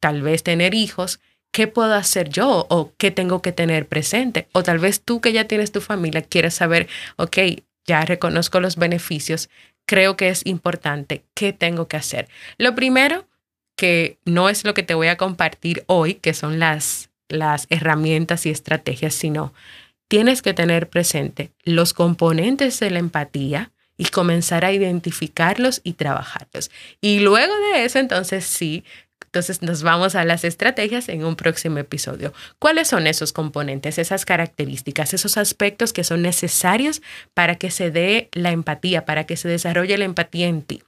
tal 0.00 0.22
vez 0.22 0.42
tener 0.42 0.74
hijos 0.74 1.20
¿qué 1.52 1.68
puedo 1.68 1.94
hacer 1.94 2.28
yo 2.30 2.66
o 2.68 2.92
qué 2.98 3.10
tengo 3.10 3.42
que 3.42 3.52
tener 3.52 3.86
presente? 3.86 4.48
O 4.52 4.62
tal 4.62 4.78
vez 4.78 5.00
tú 5.00 5.20
que 5.20 5.32
ya 5.32 5.46
tienes 5.46 5.70
tu 5.70 5.80
familia 5.80 6.22
quieres 6.22 6.54
saber, 6.54 6.88
ok, 7.16 7.38
ya 7.86 8.04
reconozco 8.04 8.58
los 8.58 8.76
beneficios, 8.76 9.48
creo 9.86 10.16
que 10.16 10.28
es 10.28 10.44
importante, 10.46 11.24
¿qué 11.34 11.52
tengo 11.52 11.86
que 11.86 11.96
hacer? 11.96 12.28
Lo 12.58 12.74
primero, 12.74 13.26
que 13.76 14.18
no 14.24 14.48
es 14.48 14.64
lo 14.64 14.74
que 14.74 14.82
te 14.82 14.94
voy 14.94 15.08
a 15.08 15.16
compartir 15.16 15.84
hoy, 15.86 16.14
que 16.14 16.34
son 16.34 16.58
las, 16.58 17.10
las 17.28 17.66
herramientas 17.70 18.46
y 18.46 18.50
estrategias, 18.50 19.14
sino 19.14 19.52
tienes 20.08 20.42
que 20.42 20.54
tener 20.54 20.88
presente 20.88 21.52
los 21.64 21.92
componentes 21.94 22.80
de 22.80 22.90
la 22.90 22.98
empatía, 22.98 23.70
y 24.02 24.06
comenzar 24.06 24.64
a 24.64 24.72
identificarlos 24.72 25.80
y 25.84 25.92
trabajarlos. 25.92 26.72
Y 27.00 27.20
luego 27.20 27.52
de 27.72 27.84
eso, 27.84 28.00
entonces 28.00 28.44
sí, 28.44 28.84
entonces 29.32 29.62
nos 29.62 29.82
vamos 29.82 30.14
a 30.14 30.26
las 30.26 30.44
estrategias 30.44 31.08
en 31.08 31.24
un 31.24 31.36
próximo 31.36 31.78
episodio. 31.78 32.34
¿Cuáles 32.58 32.88
son 32.88 33.06
esos 33.06 33.32
componentes, 33.32 33.96
esas 33.96 34.26
características, 34.26 35.14
esos 35.14 35.38
aspectos 35.38 35.94
que 35.94 36.04
son 36.04 36.20
necesarios 36.20 37.00
para 37.32 37.54
que 37.54 37.70
se 37.70 37.90
dé 37.90 38.28
la 38.32 38.50
empatía, 38.50 39.06
para 39.06 39.24
que 39.24 39.38
se 39.38 39.48
desarrolle 39.48 39.96
la 39.96 40.04
empatía 40.04 40.48
en 40.48 40.60
ti? 40.60 40.82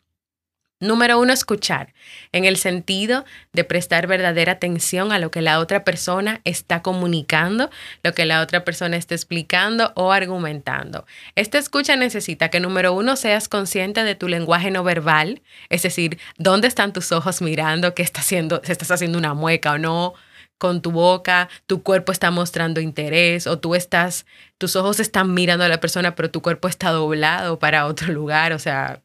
Número 0.81 1.21
uno, 1.21 1.33
escuchar, 1.33 1.95
en 2.33 2.45
el 2.45 2.57
sentido 2.57 3.25
de 3.53 3.63
prestar 3.65 4.07
verdadera 4.07 4.53
atención 4.53 5.13
a 5.13 5.19
lo 5.19 5.31
que 5.31 5.41
la 5.41 5.61
otra 5.61 5.85
persona 5.85 6.41
está 6.45 6.83
comunicando, 6.83 7.71
lo 8.03 8.13
que 8.13 8.27
la 8.27 8.43
otra 8.43 8.65
persona 8.65 8.97
está 8.97 9.15
explicando 9.15 9.93
o 9.95 10.13
argumentando. 10.13 11.07
Esta 11.37 11.59
escucha 11.59 11.95
necesita 11.97 12.51
que, 12.51 12.59
número 12.59 12.93
uno, 12.93 13.17
seas 13.17 13.49
consciente 13.49 14.03
de 14.03 14.17
tu 14.17 14.29
lenguaje 14.29 14.71
no 14.73 14.83
verbal, 14.83 15.43
es 15.71 15.83
decir, 15.83 16.19
dónde 16.39 16.69
están 16.69 16.93
tus 16.93 17.13
ojos 17.13 17.41
mirando, 17.41 17.95
qué 17.95 18.03
está 18.03 18.21
haciendo, 18.21 18.61
si 18.65 18.73
estás 18.73 18.91
haciendo 18.91 19.17
una 19.17 19.33
mueca 19.33 19.73
o 19.73 19.79
no, 19.79 20.15
con 20.59 20.83
tu 20.83 20.91
boca, 20.91 21.49
tu 21.67 21.83
cuerpo 21.83 22.13
está 22.13 22.31
mostrando 22.31 22.81
interés 22.81 23.47
o 23.47 23.59
tú 23.59 23.75
estás, 23.75 24.27
tus 24.59 24.77
ojos 24.77 25.01
están 25.01 25.35
mirando 25.35 25.65
a 25.65 25.69
la 25.69 25.81
persona, 25.81 26.15
pero 26.15 26.31
tu 26.31 26.43
cuerpo 26.43 26.69
está 26.69 26.91
doblado 26.91 27.59
para 27.59 27.87
otro 27.87 28.13
lugar, 28.13 28.53
o 28.53 28.59
sea, 28.59 29.03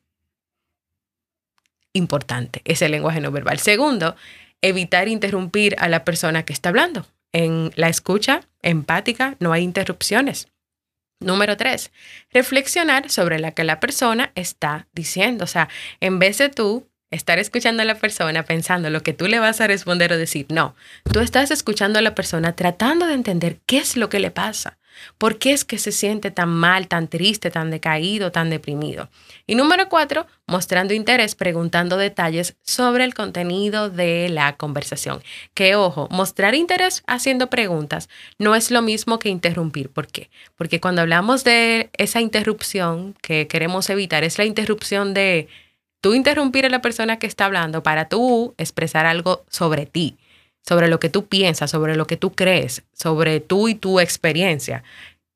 importante, 2.00 2.62
ese 2.66 2.90
lenguaje 2.90 3.22
no 3.22 3.32
verbal. 3.32 3.60
Segundo, 3.60 4.16
evitar 4.62 5.08
interrumpir 5.08 5.76
a 5.78 5.88
la 5.88 6.04
persona 6.04 6.44
que 6.44 6.54
está 6.54 6.70
hablando. 6.70 7.06
En 7.32 7.72
la 7.76 7.90
escucha 7.90 8.42
empática 8.64 9.36
no 9.40 9.54
hay 9.54 9.64
interrupciones. 9.64 10.48
Número 11.22 11.58
tres, 11.58 11.92
reflexionar 12.32 13.10
sobre 13.10 13.40
lo 13.40 13.54
que 13.54 13.64
la 13.64 13.80
persona 13.80 14.32
está 14.36 14.88
diciendo. 14.94 15.44
O 15.44 15.48
sea, 15.48 15.70
en 16.00 16.18
vez 16.18 16.38
de 16.38 16.50
tú 16.50 16.88
estar 17.12 17.40
escuchando 17.40 17.82
a 17.84 17.86
la 17.86 17.96
persona 17.96 18.44
pensando 18.44 18.90
lo 18.90 19.04
que 19.04 19.14
tú 19.14 19.28
le 19.28 19.40
vas 19.40 19.62
a 19.62 19.68
responder 19.68 20.14
o 20.14 20.18
decir, 20.18 20.46
no, 20.50 20.76
tú 21.12 21.20
estás 21.20 21.52
escuchando 21.52 22.00
a 22.00 22.02
la 22.02 22.16
persona 22.16 22.56
tratando 22.56 23.06
de 23.06 23.16
entender 23.16 23.60
qué 23.66 23.80
es 23.80 23.98
lo 23.98 24.10
que 24.10 24.20
le 24.20 24.32
pasa. 24.32 24.79
¿Por 25.18 25.38
qué 25.38 25.54
es 25.54 25.66
que 25.66 25.78
se 25.78 25.92
siente 25.92 26.32
tan 26.32 26.50
mal, 26.50 26.88
tan 26.88 27.08
triste, 27.08 27.52
tan 27.52 27.72
decaído, 27.72 28.32
tan 28.32 28.50
deprimido? 28.50 29.10
Y 29.48 29.56
número 29.56 29.90
cuatro, 29.90 30.28
mostrando 30.48 30.94
interés, 30.94 31.36
preguntando 31.36 31.98
detalles 31.98 32.56
sobre 32.62 33.04
el 33.04 33.14
contenido 33.14 33.90
de 33.90 34.30
la 34.30 34.56
conversación. 34.56 35.22
Que 35.54 35.76
ojo, 35.76 36.08
mostrar 36.12 36.56
interés 36.56 37.04
haciendo 37.08 37.50
preguntas 37.50 38.10
no 38.38 38.56
es 38.56 38.72
lo 38.72 38.82
mismo 38.82 39.20
que 39.20 39.30
interrumpir. 39.30 39.90
¿Por 39.90 40.08
qué? 40.08 40.30
Porque 40.56 40.80
cuando 40.80 41.02
hablamos 41.02 41.44
de 41.44 41.90
esa 41.94 42.22
interrupción 42.22 43.16
que 43.22 43.48
queremos 43.48 43.90
evitar, 43.90 44.24
es 44.24 44.38
la 44.38 44.46
interrupción 44.46 45.14
de 45.14 45.48
tú 46.02 46.14
interrumpir 46.14 46.66
a 46.66 46.70
la 46.70 46.82
persona 46.82 47.20
que 47.20 47.28
está 47.28 47.46
hablando 47.46 47.84
para 47.84 48.08
tú 48.08 48.54
expresar 48.58 49.06
algo 49.06 49.44
sobre 49.50 49.86
ti 49.86 50.18
sobre 50.70 50.88
lo 50.88 51.00
que 51.00 51.10
tú 51.10 51.26
piensas, 51.26 51.72
sobre 51.72 51.96
lo 51.96 52.06
que 52.06 52.16
tú 52.16 52.32
crees, 52.34 52.84
sobre 52.94 53.40
tú 53.40 53.68
y 53.68 53.74
tu 53.74 54.00
experiencia. 54.00 54.84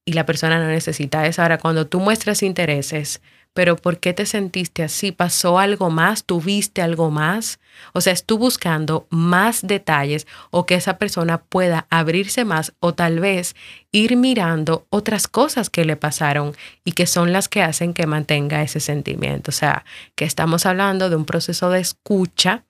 Y 0.06 0.13
la 0.13 0.28
persona 0.28 0.60
no 0.60 0.68
necesita 0.68 1.25
eso. 1.25 1.42
Ahora, 1.42 1.58
cuando 1.58 1.88
tú 1.88 2.00
muestras 2.00 2.44
intereses 2.44 3.20
pero 3.54 3.75
¿por 3.75 4.00
qué 4.00 4.13
te 4.13 4.25
sentiste 4.25 4.84
así? 4.84 5.12
¿Pasó 5.12 5.60
algo 5.60 5.92
más? 5.92 6.24
¿Tuviste 6.24 6.82
algo 6.82 7.12
más? 7.12 7.60
O 7.94 8.02
sea, 8.02 8.12
estoy 8.12 8.38
buscando 8.38 9.06
más 9.10 9.66
detalles 9.66 10.25
o 10.50 10.66
que 10.66 10.75
esa 10.75 10.98
persona 10.98 11.38
pueda 11.38 11.86
abrirse 11.90 12.46
más 12.46 12.74
o 12.80 12.94
tal 12.94 13.20
vez 13.20 13.56
ir 13.92 14.18
mirando 14.18 14.88
otras 14.90 15.28
cosas 15.28 15.70
que 15.70 15.86
le 15.86 15.96
pasaron 15.96 16.56
y 16.84 16.94
que 16.94 17.06
son 17.06 17.32
las 17.32 17.48
que 17.48 17.62
hacen 17.62 17.94
que 17.94 18.08
mantenga 18.08 18.63
ese 18.63 18.80
sentimiento. 18.80 19.52
O 19.52 19.54
sea, 19.54 19.86
que 20.16 20.25
estamos 20.25 20.66
hablando 20.66 21.12
de 21.12 21.16
un 21.16 21.25
proceso 21.25 21.70
de 21.70 21.80
escucha 21.80 22.63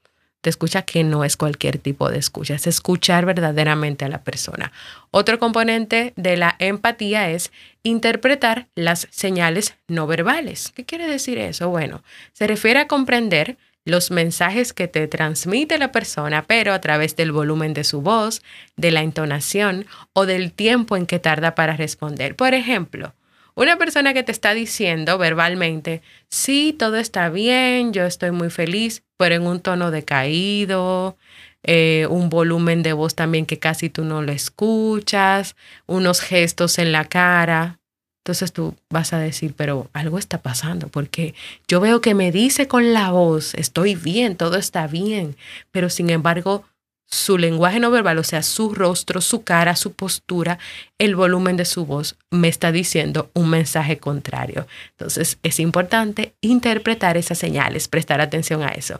te 0.43 0.49
escucha 0.49 0.81
que 0.81 1.05
no 1.05 1.23
es 1.23 1.37
cualquier 1.37 1.77
tipo 1.77 2.09
de 2.09 2.19
escucha, 2.19 2.55
es 2.55 2.67
escuchar 2.67 3.25
verdaderamente 3.25 4.03
a 4.03 4.09
la 4.09 4.23
persona. 4.23 4.73
Otro 5.09 5.39
componente 5.39 6.11
de 6.17 6.35
la 6.35 6.57
empatía 6.59 7.29
es 7.29 7.53
interpretar 7.81 8.67
las 8.75 9.07
señales 9.09 9.75
no 9.87 10.05
verbales. 10.05 10.73
¿Qué 10.75 10.83
quiere 10.83 11.07
decir 11.07 11.37
eso? 11.37 11.69
Bueno, 11.69 12.03
se 12.33 12.45
refiere 12.45 12.81
a 12.81 12.89
comprender 12.89 13.55
los 13.85 14.11
mensajes 14.11 14.73
que 14.73 14.89
te 14.89 15.07
transmite 15.07 15.77
la 15.77 15.93
persona, 15.93 16.43
pero 16.45 16.73
a 16.73 16.81
través 16.81 17.15
del 17.15 17.31
volumen 17.31 17.73
de 17.73 17.85
su 17.85 18.01
voz, 18.01 18.41
de 18.75 18.91
la 18.91 19.01
entonación 19.01 19.85
o 20.11 20.25
del 20.25 20.51
tiempo 20.51 20.97
en 20.97 21.05
que 21.05 21.19
tarda 21.19 21.55
para 21.55 21.77
responder. 21.77 22.35
Por 22.35 22.53
ejemplo, 22.53 23.13
una 23.55 23.77
persona 23.77 24.13
que 24.13 24.23
te 24.23 24.31
está 24.31 24.53
diciendo 24.53 25.17
verbalmente, 25.17 26.01
sí, 26.29 26.75
todo 26.77 26.97
está 26.97 27.29
bien, 27.29 27.93
yo 27.93 28.05
estoy 28.05 28.31
muy 28.31 28.49
feliz, 28.49 29.03
pero 29.17 29.35
en 29.35 29.45
un 29.45 29.59
tono 29.59 29.91
decaído, 29.91 31.17
eh, 31.63 32.07
un 32.09 32.29
volumen 32.29 32.83
de 32.83 32.93
voz 32.93 33.15
también 33.15 33.45
que 33.45 33.59
casi 33.59 33.89
tú 33.89 34.03
no 34.03 34.21
lo 34.21 34.31
escuchas, 34.31 35.55
unos 35.85 36.21
gestos 36.21 36.77
en 36.77 36.91
la 36.91 37.05
cara. 37.05 37.79
Entonces 38.23 38.53
tú 38.53 38.75
vas 38.89 39.11
a 39.11 39.19
decir, 39.19 39.53
pero 39.55 39.89
algo 39.91 40.17
está 40.17 40.41
pasando, 40.41 40.87
porque 40.87 41.33
yo 41.67 41.81
veo 41.81 41.99
que 41.99 42.13
me 42.13 42.31
dice 42.31 42.69
con 42.69 42.93
la 42.93 43.11
voz, 43.11 43.53
estoy 43.55 43.95
bien, 43.95 44.37
todo 44.37 44.55
está 44.55 44.87
bien, 44.87 45.35
pero 45.71 45.89
sin 45.89 46.09
embargo 46.09 46.63
su 47.05 47.37
lenguaje 47.37 47.79
no 47.79 47.91
verbal, 47.91 48.17
o 48.17 48.23
sea, 48.23 48.43
su 48.43 48.73
rostro, 48.73 49.21
su 49.21 49.43
cara, 49.43 49.75
su 49.75 49.93
postura, 49.93 50.57
el 50.97 51.15
volumen 51.15 51.57
de 51.57 51.65
su 51.65 51.85
voz, 51.85 52.17
me 52.31 52.47
está 52.47 52.71
diciendo 52.71 53.29
un 53.33 53.49
mensaje 53.49 53.97
contrario. 53.97 54.67
Entonces, 54.91 55.37
es 55.43 55.59
importante 55.59 56.33
interpretar 56.41 57.17
esas 57.17 57.37
señales, 57.37 57.87
prestar 57.87 58.19
atención 58.21 58.63
a 58.63 58.69
eso. 58.69 58.99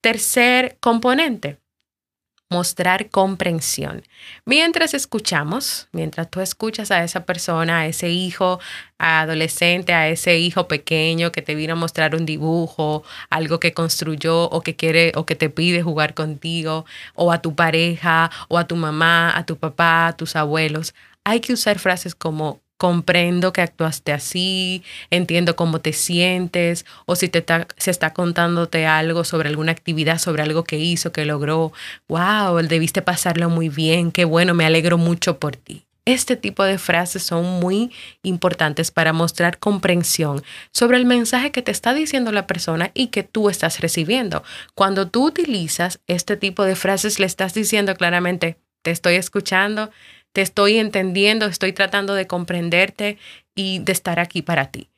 Tercer 0.00 0.76
componente, 0.80 1.58
mostrar 2.54 3.10
comprensión. 3.10 4.04
Mientras 4.44 4.94
escuchamos, 4.94 5.88
mientras 5.90 6.30
tú 6.30 6.40
escuchas 6.40 6.92
a 6.92 7.02
esa 7.02 7.26
persona, 7.26 7.80
a 7.80 7.86
ese 7.86 8.10
hijo 8.10 8.60
adolescente, 8.96 9.92
a 9.92 10.08
ese 10.08 10.38
hijo 10.38 10.68
pequeño 10.68 11.32
que 11.32 11.42
te 11.42 11.56
vino 11.56 11.72
a 11.72 11.76
mostrar 11.76 12.14
un 12.14 12.24
dibujo, 12.24 13.02
algo 13.28 13.58
que 13.58 13.74
construyó 13.74 14.44
o 14.44 14.60
que 14.60 14.76
quiere 14.76 15.10
o 15.16 15.26
que 15.26 15.34
te 15.34 15.50
pide 15.50 15.82
jugar 15.82 16.14
contigo, 16.14 16.84
o 17.14 17.32
a 17.32 17.42
tu 17.42 17.56
pareja, 17.56 18.30
o 18.48 18.56
a 18.56 18.68
tu 18.68 18.76
mamá, 18.76 19.36
a 19.36 19.44
tu 19.44 19.56
papá, 19.56 20.06
a 20.06 20.16
tus 20.16 20.36
abuelos, 20.36 20.94
hay 21.24 21.40
que 21.40 21.54
usar 21.54 21.80
frases 21.80 22.14
como 22.14 22.60
comprendo 22.76 23.52
que 23.52 23.62
actuaste 23.62 24.12
así, 24.12 24.82
entiendo 25.10 25.56
cómo 25.56 25.80
te 25.80 25.92
sientes, 25.92 26.84
o 27.06 27.16
si 27.16 27.28
te 27.28 27.38
está, 27.38 27.66
se 27.76 27.90
está 27.90 28.12
contándote 28.12 28.86
algo 28.86 29.24
sobre 29.24 29.48
alguna 29.48 29.72
actividad, 29.72 30.18
sobre 30.18 30.42
algo 30.42 30.64
que 30.64 30.78
hizo, 30.78 31.12
que 31.12 31.24
logró, 31.24 31.72
wow, 32.08 32.56
debiste 32.62 33.02
pasarlo 33.02 33.50
muy 33.50 33.68
bien, 33.68 34.12
qué 34.12 34.24
bueno, 34.24 34.54
me 34.54 34.66
alegro 34.66 34.98
mucho 34.98 35.38
por 35.38 35.56
ti. 35.56 35.84
Este 36.06 36.36
tipo 36.36 36.64
de 36.64 36.76
frases 36.76 37.22
son 37.22 37.60
muy 37.60 37.90
importantes 38.22 38.90
para 38.90 39.14
mostrar 39.14 39.58
comprensión 39.58 40.42
sobre 40.70 40.98
el 40.98 41.06
mensaje 41.06 41.50
que 41.50 41.62
te 41.62 41.70
está 41.70 41.94
diciendo 41.94 42.30
la 42.30 42.46
persona 42.46 42.90
y 42.92 43.06
que 43.06 43.22
tú 43.22 43.48
estás 43.48 43.80
recibiendo. 43.80 44.42
Cuando 44.74 45.08
tú 45.08 45.24
utilizas 45.24 46.00
este 46.06 46.36
tipo 46.36 46.62
de 46.64 46.76
frases, 46.76 47.18
le 47.18 47.24
estás 47.24 47.54
diciendo 47.54 47.94
claramente, 47.94 48.58
te 48.82 48.90
estoy 48.90 49.14
escuchando, 49.14 49.90
te 50.34 50.42
estoy 50.42 50.78
entendiendo, 50.78 51.46
estoy 51.46 51.72
tratando 51.72 52.14
de 52.14 52.26
comprenderte 52.26 53.18
y 53.54 53.78
de 53.78 53.92
estar 53.92 54.18
aquí 54.18 54.42
para 54.42 54.66
ti. 54.72 54.90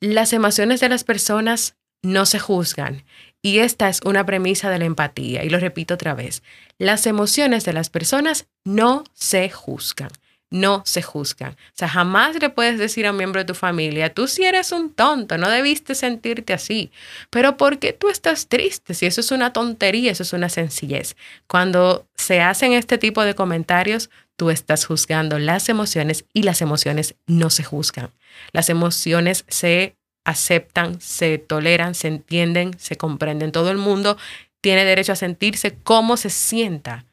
Las 0.00 0.32
emociones 0.32 0.80
de 0.80 0.88
las 0.88 1.04
personas 1.04 1.76
no 2.02 2.24
se 2.24 2.38
juzgan 2.38 3.04
y 3.42 3.58
esta 3.58 3.90
es 3.90 4.00
una 4.06 4.24
premisa 4.24 4.70
de 4.70 4.78
la 4.78 4.86
empatía 4.86 5.44
y 5.44 5.50
lo 5.50 5.60
repito 5.60 5.94
otra 5.94 6.14
vez. 6.14 6.42
Las 6.78 7.06
emociones 7.06 7.66
de 7.66 7.74
las 7.74 7.90
personas 7.90 8.46
no 8.64 9.04
se 9.12 9.50
juzgan 9.50 10.10
no 10.50 10.82
se 10.84 11.00
juzgan. 11.00 11.52
O 11.52 11.74
sea, 11.74 11.88
jamás 11.88 12.36
le 12.40 12.50
puedes 12.50 12.78
decir 12.78 13.06
a 13.06 13.12
un 13.12 13.16
miembro 13.16 13.40
de 13.40 13.44
tu 13.44 13.54
familia, 13.54 14.12
tú 14.12 14.26
si 14.26 14.44
eres 14.44 14.72
un 14.72 14.92
tonto, 14.92 15.38
no 15.38 15.48
debiste 15.48 15.94
sentirte 15.94 16.52
así. 16.52 16.90
Pero 17.30 17.56
¿por 17.56 17.78
qué 17.78 17.92
tú 17.92 18.08
estás 18.08 18.48
triste? 18.48 18.94
Si 18.94 19.06
eso 19.06 19.20
es 19.20 19.30
una 19.30 19.52
tontería, 19.52 20.12
eso 20.12 20.24
es 20.24 20.32
una 20.32 20.48
sencillez. 20.48 21.16
Cuando 21.46 22.06
se 22.16 22.40
hacen 22.40 22.72
este 22.72 22.98
tipo 22.98 23.22
de 23.22 23.34
comentarios, 23.34 24.10
tú 24.40 24.48
estás 24.48 24.86
juzgando 24.86 25.38
las 25.38 25.68
emociones 25.68 26.24
y 26.32 26.44
las 26.44 26.62
emociones 26.62 27.14
no 27.26 27.50
se 27.50 27.62
juzgan. 27.62 28.10
Las 28.52 28.70
emociones 28.70 29.44
se 29.48 29.96
aceptan, 30.24 30.98
se 31.00 31.36
toleran, 31.36 31.94
se 31.94 32.08
entienden, 32.08 32.72
se 32.78 32.96
comprenden. 32.96 33.52
Todo 33.52 33.70
el 33.70 33.76
mundo 33.76 34.16
tiene 34.62 34.86
derecho 34.86 35.12
a 35.12 35.16
sentirse 35.16 35.74
como 35.74 36.16
se 36.16 36.30
sienta 36.30 37.04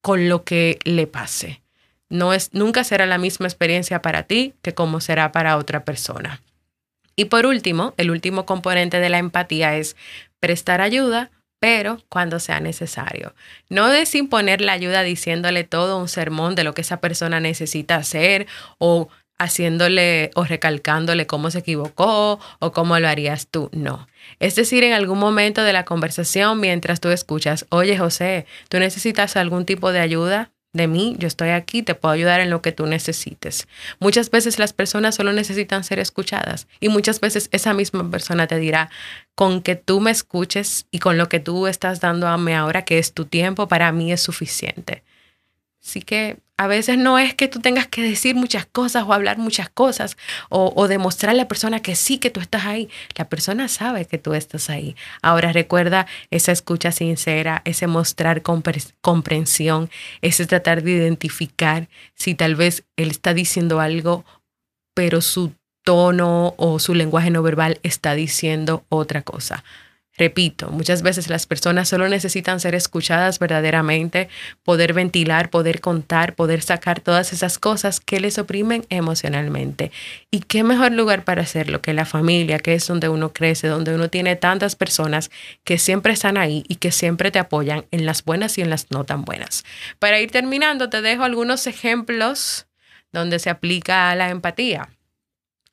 con 0.00 0.30
lo 0.30 0.44
que 0.44 0.78
le 0.84 1.06
pase 1.06 1.62
no 2.12 2.34
es, 2.34 2.52
nunca 2.52 2.84
será 2.84 3.06
la 3.06 3.16
misma 3.16 3.46
experiencia 3.46 4.02
para 4.02 4.24
ti 4.24 4.52
que 4.60 4.74
como 4.74 5.00
será 5.00 5.32
para 5.32 5.56
otra 5.56 5.84
persona. 5.84 6.42
Y 7.16 7.24
por 7.24 7.46
último, 7.46 7.94
el 7.96 8.10
último 8.10 8.44
componente 8.44 9.00
de 9.00 9.08
la 9.08 9.18
empatía 9.18 9.76
es 9.76 9.96
prestar 10.38 10.82
ayuda, 10.82 11.30
pero 11.62 12.02
cuando 12.08 12.40
sea 12.40 12.58
necesario. 12.58 13.36
No 13.68 13.86
desimponer 13.86 14.60
la 14.60 14.72
ayuda 14.72 15.04
diciéndole 15.04 15.62
todo 15.62 15.96
un 15.96 16.08
sermón 16.08 16.56
de 16.56 16.64
lo 16.64 16.74
que 16.74 16.80
esa 16.80 17.00
persona 17.00 17.38
necesita 17.38 17.94
hacer 17.94 18.48
o 18.78 19.10
haciéndole 19.38 20.32
o 20.34 20.42
recalcándole 20.42 21.28
cómo 21.28 21.52
se 21.52 21.60
equivocó 21.60 22.40
o 22.58 22.72
cómo 22.72 22.98
lo 22.98 23.06
harías 23.06 23.46
tú. 23.46 23.70
No. 23.72 24.08
Es 24.40 24.56
decir, 24.56 24.82
en 24.82 24.92
algún 24.92 25.20
momento 25.20 25.62
de 25.62 25.72
la 25.72 25.84
conversación, 25.84 26.58
mientras 26.58 26.98
tú 26.98 27.10
escuchas, 27.10 27.64
oye 27.68 27.96
José, 27.96 28.44
¿tú 28.68 28.80
necesitas 28.80 29.36
algún 29.36 29.64
tipo 29.64 29.92
de 29.92 30.00
ayuda? 30.00 30.50
de 30.72 30.86
mí, 30.86 31.16
yo 31.18 31.28
estoy 31.28 31.50
aquí, 31.50 31.82
te 31.82 31.94
puedo 31.94 32.14
ayudar 32.14 32.40
en 32.40 32.48
lo 32.48 32.62
que 32.62 32.72
tú 32.72 32.86
necesites. 32.86 33.68
Muchas 34.00 34.30
veces 34.30 34.58
las 34.58 34.72
personas 34.72 35.14
solo 35.14 35.32
necesitan 35.32 35.84
ser 35.84 35.98
escuchadas 35.98 36.66
y 36.80 36.88
muchas 36.88 37.20
veces 37.20 37.48
esa 37.52 37.74
misma 37.74 38.10
persona 38.10 38.46
te 38.46 38.58
dirá, 38.58 38.90
con 39.34 39.62
que 39.62 39.76
tú 39.76 40.00
me 40.00 40.10
escuches 40.10 40.86
y 40.90 40.98
con 40.98 41.18
lo 41.18 41.28
que 41.28 41.40
tú 41.40 41.66
estás 41.66 42.00
dando 42.00 42.28
a 42.28 42.36
mí 42.38 42.52
ahora, 42.52 42.84
que 42.84 42.98
es 42.98 43.12
tu 43.12 43.24
tiempo, 43.24 43.68
para 43.68 43.92
mí 43.92 44.12
es 44.12 44.20
suficiente. 44.20 45.02
Así 45.84 46.00
que 46.00 46.38
a 46.56 46.68
veces 46.68 46.96
no 46.96 47.18
es 47.18 47.34
que 47.34 47.48
tú 47.48 47.58
tengas 47.58 47.88
que 47.88 48.02
decir 48.02 48.36
muchas 48.36 48.66
cosas 48.66 49.02
o 49.04 49.12
hablar 49.12 49.38
muchas 49.38 49.68
cosas 49.68 50.16
o, 50.48 50.72
o 50.76 50.86
demostrar 50.86 51.30
a 51.30 51.34
la 51.34 51.48
persona 51.48 51.80
que 51.80 51.96
sí, 51.96 52.18
que 52.18 52.30
tú 52.30 52.38
estás 52.38 52.66
ahí. 52.66 52.88
La 53.16 53.28
persona 53.28 53.66
sabe 53.66 54.04
que 54.04 54.18
tú 54.18 54.34
estás 54.34 54.70
ahí. 54.70 54.94
Ahora 55.22 55.52
recuerda 55.52 56.06
esa 56.30 56.52
escucha 56.52 56.92
sincera, 56.92 57.62
ese 57.64 57.88
mostrar 57.88 58.42
comprensión, 59.00 59.90
ese 60.20 60.46
tratar 60.46 60.84
de 60.84 60.92
identificar 60.92 61.88
si 62.14 62.36
tal 62.36 62.54
vez 62.54 62.84
él 62.94 63.10
está 63.10 63.34
diciendo 63.34 63.80
algo, 63.80 64.24
pero 64.94 65.20
su 65.20 65.52
tono 65.84 66.54
o 66.56 66.78
su 66.78 66.94
lenguaje 66.94 67.30
no 67.30 67.42
verbal 67.42 67.78
está 67.82 68.14
diciendo 68.14 68.84
otra 68.88 69.22
cosa. 69.22 69.64
Repito, 70.18 70.68
muchas 70.68 71.00
veces 71.00 71.30
las 71.30 71.46
personas 71.46 71.88
solo 71.88 72.06
necesitan 72.06 72.60
ser 72.60 72.74
escuchadas 72.74 73.38
verdaderamente, 73.38 74.28
poder 74.62 74.92
ventilar, 74.92 75.48
poder 75.48 75.80
contar, 75.80 76.34
poder 76.34 76.60
sacar 76.60 77.00
todas 77.00 77.32
esas 77.32 77.58
cosas 77.58 77.98
que 77.98 78.20
les 78.20 78.36
oprimen 78.36 78.84
emocionalmente. 78.90 79.90
¿Y 80.30 80.40
qué 80.40 80.64
mejor 80.64 80.92
lugar 80.92 81.24
para 81.24 81.42
hacerlo 81.42 81.80
que 81.80 81.94
la 81.94 82.04
familia, 82.04 82.58
que 82.58 82.74
es 82.74 82.86
donde 82.86 83.08
uno 83.08 83.32
crece, 83.32 83.68
donde 83.68 83.94
uno 83.94 84.10
tiene 84.10 84.36
tantas 84.36 84.76
personas 84.76 85.30
que 85.64 85.78
siempre 85.78 86.12
están 86.12 86.36
ahí 86.36 86.64
y 86.68 86.74
que 86.74 86.92
siempre 86.92 87.30
te 87.30 87.38
apoyan 87.38 87.86
en 87.90 88.04
las 88.04 88.22
buenas 88.22 88.58
y 88.58 88.60
en 88.60 88.68
las 88.68 88.90
no 88.90 89.04
tan 89.04 89.24
buenas? 89.24 89.64
Para 89.98 90.20
ir 90.20 90.30
terminando, 90.30 90.90
te 90.90 91.00
dejo 91.00 91.24
algunos 91.24 91.66
ejemplos 91.66 92.66
donde 93.12 93.38
se 93.38 93.48
aplica 93.48 94.14
la 94.14 94.28
empatía. 94.28 94.90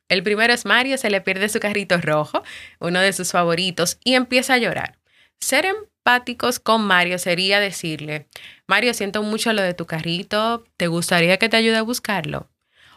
El 0.10 0.24
primero 0.24 0.52
es 0.52 0.66
Mario, 0.66 0.98
se 0.98 1.10
le 1.10 1.22
pierde 1.22 1.50
su 1.50 1.60
carrito 1.60 1.98
rojo, 1.98 2.44
uno 2.80 3.00
de 3.00 3.14
sus 3.14 3.32
favoritos, 3.32 4.00
y 4.04 4.16
empieza 4.16 4.56
a 4.56 4.58
llorar. 4.58 4.98
Ser 5.40 5.66
empáticos 5.66 6.60
con 6.60 6.82
Mario 6.82 7.20
sería 7.20 7.60
decirle, 7.60 8.28
Mario, 8.68 8.94
siento 8.94 9.24
mucho 9.24 9.54
lo 9.54 9.62
de 9.62 9.76
tu 9.76 9.86
carrito, 9.86 10.66
¿te 10.78 10.88
gustaría 10.88 11.38
que 11.38 11.48
te 11.48 11.58
ayude 11.58 11.78
a 11.78 11.84
buscarlo? 11.84 12.50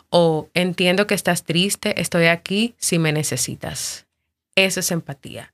O 0.09 0.51
entiendo 0.55 1.07
que 1.07 1.15
estás 1.15 1.45
triste, 1.45 2.01
estoy 2.01 2.27
aquí 2.27 2.75
si 2.79 2.99
me 2.99 3.13
necesitas. 3.13 4.07
Eso 4.57 4.81
es 4.81 4.91
empatía. 4.91 5.53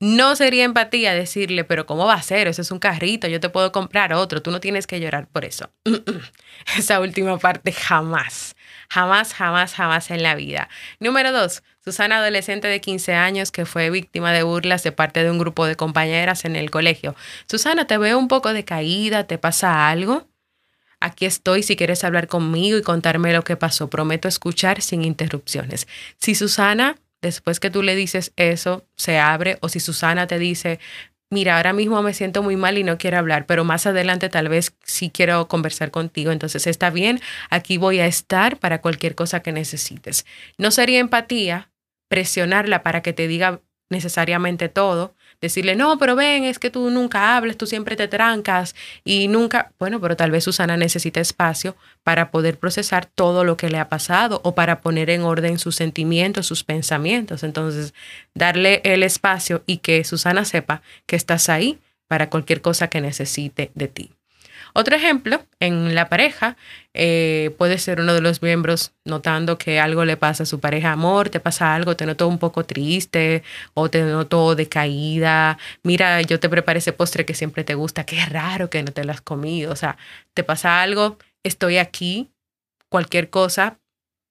No 0.00 0.36
sería 0.36 0.64
empatía 0.64 1.12
decirle, 1.12 1.64
pero 1.64 1.84
¿cómo 1.84 2.06
va 2.06 2.14
a 2.14 2.22
ser? 2.22 2.46
Eso 2.46 2.62
es 2.62 2.70
un 2.70 2.78
carrito, 2.78 3.26
yo 3.26 3.40
te 3.40 3.48
puedo 3.48 3.72
comprar 3.72 4.12
otro, 4.12 4.42
tú 4.42 4.52
no 4.52 4.60
tienes 4.60 4.86
que 4.86 5.00
llorar 5.00 5.26
por 5.26 5.44
eso. 5.44 5.70
Esa 6.76 7.00
última 7.00 7.36
parte 7.38 7.72
jamás, 7.72 8.54
jamás, 8.88 9.34
jamás, 9.34 9.74
jamás 9.74 10.10
en 10.10 10.22
la 10.22 10.34
vida. 10.34 10.68
Número 11.00 11.32
dos, 11.32 11.62
Susana, 11.84 12.18
adolescente 12.18 12.68
de 12.68 12.80
15 12.80 13.14
años 13.14 13.50
que 13.52 13.66
fue 13.66 13.90
víctima 13.90 14.32
de 14.32 14.42
burlas 14.42 14.82
de 14.82 14.92
parte 14.92 15.22
de 15.22 15.30
un 15.30 15.38
grupo 15.38 15.66
de 15.66 15.76
compañeras 15.76 16.44
en 16.44 16.56
el 16.56 16.70
colegio. 16.70 17.14
Susana, 17.46 17.86
te 17.86 17.98
veo 17.98 18.18
un 18.18 18.28
poco 18.28 18.52
decaída, 18.52 19.24
¿te 19.24 19.38
pasa 19.38 19.88
algo? 19.88 20.26
Aquí 21.00 21.26
estoy 21.26 21.62
si 21.62 21.76
quieres 21.76 22.02
hablar 22.02 22.26
conmigo 22.26 22.76
y 22.76 22.82
contarme 22.82 23.32
lo 23.32 23.44
que 23.44 23.56
pasó. 23.56 23.88
Prometo 23.88 24.26
escuchar 24.26 24.82
sin 24.82 25.04
interrupciones. 25.04 25.86
Si 26.18 26.34
Susana, 26.34 26.96
después 27.22 27.60
que 27.60 27.70
tú 27.70 27.82
le 27.82 27.94
dices 27.94 28.32
eso, 28.36 28.84
se 28.96 29.18
abre, 29.18 29.58
o 29.60 29.68
si 29.68 29.78
Susana 29.78 30.26
te 30.26 30.38
dice, 30.38 30.80
mira, 31.30 31.56
ahora 31.56 31.72
mismo 31.72 32.02
me 32.02 32.14
siento 32.14 32.42
muy 32.42 32.56
mal 32.56 32.78
y 32.78 32.84
no 32.84 32.98
quiero 32.98 33.18
hablar, 33.18 33.46
pero 33.46 33.64
más 33.64 33.86
adelante 33.86 34.28
tal 34.28 34.48
vez 34.48 34.74
sí 34.84 35.10
quiero 35.10 35.48
conversar 35.48 35.90
contigo, 35.90 36.32
entonces 36.32 36.66
está 36.66 36.90
bien, 36.90 37.20
aquí 37.50 37.76
voy 37.78 38.00
a 38.00 38.06
estar 38.06 38.58
para 38.58 38.80
cualquier 38.80 39.14
cosa 39.14 39.40
que 39.40 39.52
necesites. 39.52 40.26
No 40.56 40.70
sería 40.70 41.00
empatía 41.00 41.70
presionarla 42.08 42.82
para 42.82 43.02
que 43.02 43.12
te 43.12 43.28
diga 43.28 43.60
necesariamente 43.90 44.68
todo, 44.68 45.14
decirle, 45.40 45.76
no, 45.76 45.98
pero 45.98 46.16
ven, 46.16 46.44
es 46.44 46.58
que 46.58 46.70
tú 46.70 46.90
nunca 46.90 47.36
hablas, 47.36 47.56
tú 47.56 47.66
siempre 47.66 47.96
te 47.96 48.08
trancas 48.08 48.74
y 49.04 49.28
nunca, 49.28 49.72
bueno, 49.78 50.00
pero 50.00 50.16
tal 50.16 50.30
vez 50.30 50.44
Susana 50.44 50.76
necesita 50.76 51.20
espacio 51.20 51.76
para 52.02 52.30
poder 52.30 52.58
procesar 52.58 53.06
todo 53.06 53.44
lo 53.44 53.56
que 53.56 53.70
le 53.70 53.78
ha 53.78 53.88
pasado 53.88 54.40
o 54.44 54.54
para 54.54 54.80
poner 54.80 55.10
en 55.10 55.22
orden 55.22 55.58
sus 55.58 55.76
sentimientos, 55.76 56.46
sus 56.46 56.64
pensamientos. 56.64 57.42
Entonces, 57.42 57.94
darle 58.34 58.80
el 58.84 59.02
espacio 59.02 59.62
y 59.66 59.78
que 59.78 60.04
Susana 60.04 60.44
sepa 60.44 60.82
que 61.06 61.16
estás 61.16 61.48
ahí 61.48 61.78
para 62.08 62.30
cualquier 62.30 62.60
cosa 62.60 62.88
que 62.88 63.00
necesite 63.00 63.70
de 63.74 63.88
ti. 63.88 64.17
Otro 64.78 64.94
ejemplo, 64.94 65.44
en 65.58 65.96
la 65.96 66.08
pareja, 66.08 66.56
eh, 66.94 67.52
puede 67.58 67.78
ser 67.78 68.00
uno 68.00 68.14
de 68.14 68.20
los 68.20 68.42
miembros 68.42 68.92
notando 69.04 69.58
que 69.58 69.80
algo 69.80 70.04
le 70.04 70.16
pasa 70.16 70.44
a 70.44 70.46
su 70.46 70.60
pareja, 70.60 70.92
amor, 70.92 71.30
te 71.30 71.40
pasa 71.40 71.74
algo, 71.74 71.96
te 71.96 72.06
noto 72.06 72.28
un 72.28 72.38
poco 72.38 72.62
triste 72.64 73.42
o 73.74 73.90
te 73.90 74.04
noto 74.04 74.54
decaída, 74.54 75.58
mira, 75.82 76.22
yo 76.22 76.38
te 76.38 76.48
preparé 76.48 76.78
ese 76.78 76.92
postre 76.92 77.26
que 77.26 77.34
siempre 77.34 77.64
te 77.64 77.74
gusta, 77.74 78.06
qué 78.06 78.24
raro 78.26 78.70
que 78.70 78.84
no 78.84 78.92
te 78.92 79.02
lo 79.02 79.10
has 79.10 79.20
comido, 79.20 79.72
o 79.72 79.74
sea, 79.74 79.96
te 80.32 80.44
pasa 80.44 80.80
algo, 80.80 81.18
estoy 81.42 81.78
aquí, 81.78 82.30
cualquier 82.88 83.30
cosa, 83.30 83.80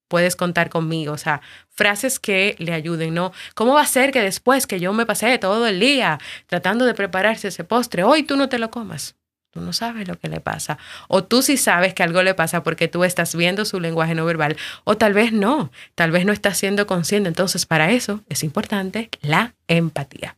puedes 0.07 0.37
contar 0.37 0.69
conmigo, 0.69 1.11
o 1.11 1.17
sea, 1.17 1.41
frases 1.71 2.21
que 2.21 2.55
le 2.57 2.71
ayuden, 2.71 3.13
¿no? 3.13 3.33
¿Cómo 3.53 3.73
va 3.73 3.81
a 3.81 3.85
ser 3.85 4.13
que 4.13 4.21
después 4.21 4.65
que 4.65 4.79
yo 4.79 4.93
me 4.93 5.05
pasé 5.05 5.39
todo 5.39 5.67
el 5.67 5.81
día 5.81 6.19
tratando 6.45 6.85
de 6.85 6.93
prepararse 6.93 7.49
ese 7.49 7.65
postre, 7.65 8.03
hoy 8.03 8.23
tú 8.23 8.37
no 8.37 8.47
te 8.47 8.59
lo 8.59 8.71
comas? 8.71 9.17
No 9.61 9.73
sabes 9.73 10.07
lo 10.07 10.17
que 10.19 10.29
le 10.29 10.39
pasa. 10.39 10.77
O 11.07 11.23
tú 11.23 11.41
sí 11.41 11.57
sabes 11.57 11.93
que 11.93 12.03
algo 12.03 12.23
le 12.23 12.33
pasa 12.33 12.63
porque 12.63 12.87
tú 12.87 13.03
estás 13.03 13.35
viendo 13.35 13.65
su 13.65 13.79
lenguaje 13.79 14.15
no 14.15 14.25
verbal. 14.25 14.57
O 14.83 14.97
tal 14.97 15.13
vez 15.13 15.31
no. 15.31 15.71
Tal 15.95 16.11
vez 16.11 16.25
no 16.25 16.33
estás 16.33 16.57
siendo 16.57 16.87
consciente. 16.87 17.27
Entonces, 17.27 17.65
para 17.65 17.91
eso 17.91 18.23
es 18.29 18.43
importante 18.43 19.09
la 19.21 19.55
empatía. 19.67 20.35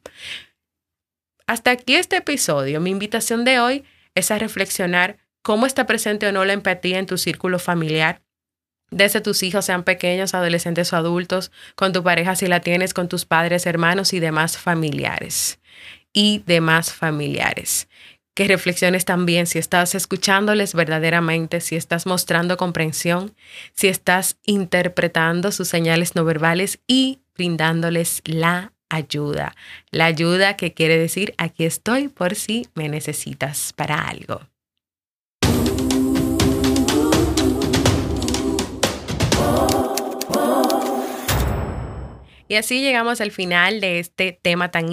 Hasta 1.48 1.72
aquí 1.72 1.96
este 1.96 2.18
episodio. 2.18 2.80
Mi 2.80 2.92
invitación 2.92 3.46
de 3.46 3.60
hoy 3.60 3.84
es 4.16 4.32
a 4.32 4.38
reflexionar 4.38 5.18
cómo 5.42 5.66
está 5.66 5.86
presente 5.86 6.28
o 6.28 6.32
no 6.32 6.46
la 6.46 6.54
empatía 6.54 7.00
en 7.00 7.06
tu 7.06 7.18
círculo 7.18 7.60
familiar, 7.60 8.22
desde 8.92 9.22
tus 9.22 9.44
hijos, 9.44 9.66
sean 9.66 9.84
pequeños, 9.84 10.34
adolescentes 10.34 10.92
o 10.94 10.96
adultos, 10.96 11.52
con 11.76 11.94
tu 11.94 12.04
pareja 12.04 12.36
si 12.36 12.48
la 12.48 12.60
tienes, 12.60 12.94
con 12.94 13.08
tus 13.08 13.26
padres, 13.26 13.66
hermanos 13.66 14.14
y 14.14 14.20
demás 14.20 14.58
familiares. 14.58 15.60
Y 16.12 16.44
demás 16.48 16.92
familiares 16.92 17.88
que 18.39 18.47
reflexiones 18.47 19.04
también 19.04 19.47
si 19.47 19.60
estás 19.60 19.95
escuchándoles 19.95 20.73
verdaderamente, 20.73 21.60
si 21.60 21.75
estás 21.75 22.06
mostrando 22.06 22.56
comprensión, 22.56 23.36
si 23.73 23.89
estás 23.89 24.38
interpretando 24.45 25.52
sus 25.52 25.67
señales 25.67 26.15
no 26.15 26.23
verbales 26.23 26.80
y 26.88 27.19
brindándoles 27.36 28.21
la 28.23 28.71
ayuda. 28.88 29.58
La 29.91 30.06
ayuda 30.06 30.56
que 30.56 30.73
quiere 30.73 30.97
decir 30.97 31.34
aquí 31.38 31.65
estoy 31.65 32.08
por 32.08 32.34
si 32.34 32.69
me 32.75 32.88
necesitas 32.88 33.73
para 33.73 34.08
algo. 34.08 34.39
Y 42.50 42.56
así 42.56 42.82
llegamos 42.82 43.22
al 43.22 43.30
final 43.30 43.80
de 43.80 44.00
este 44.00 44.40
tema 44.42 44.72
tan 44.72 44.90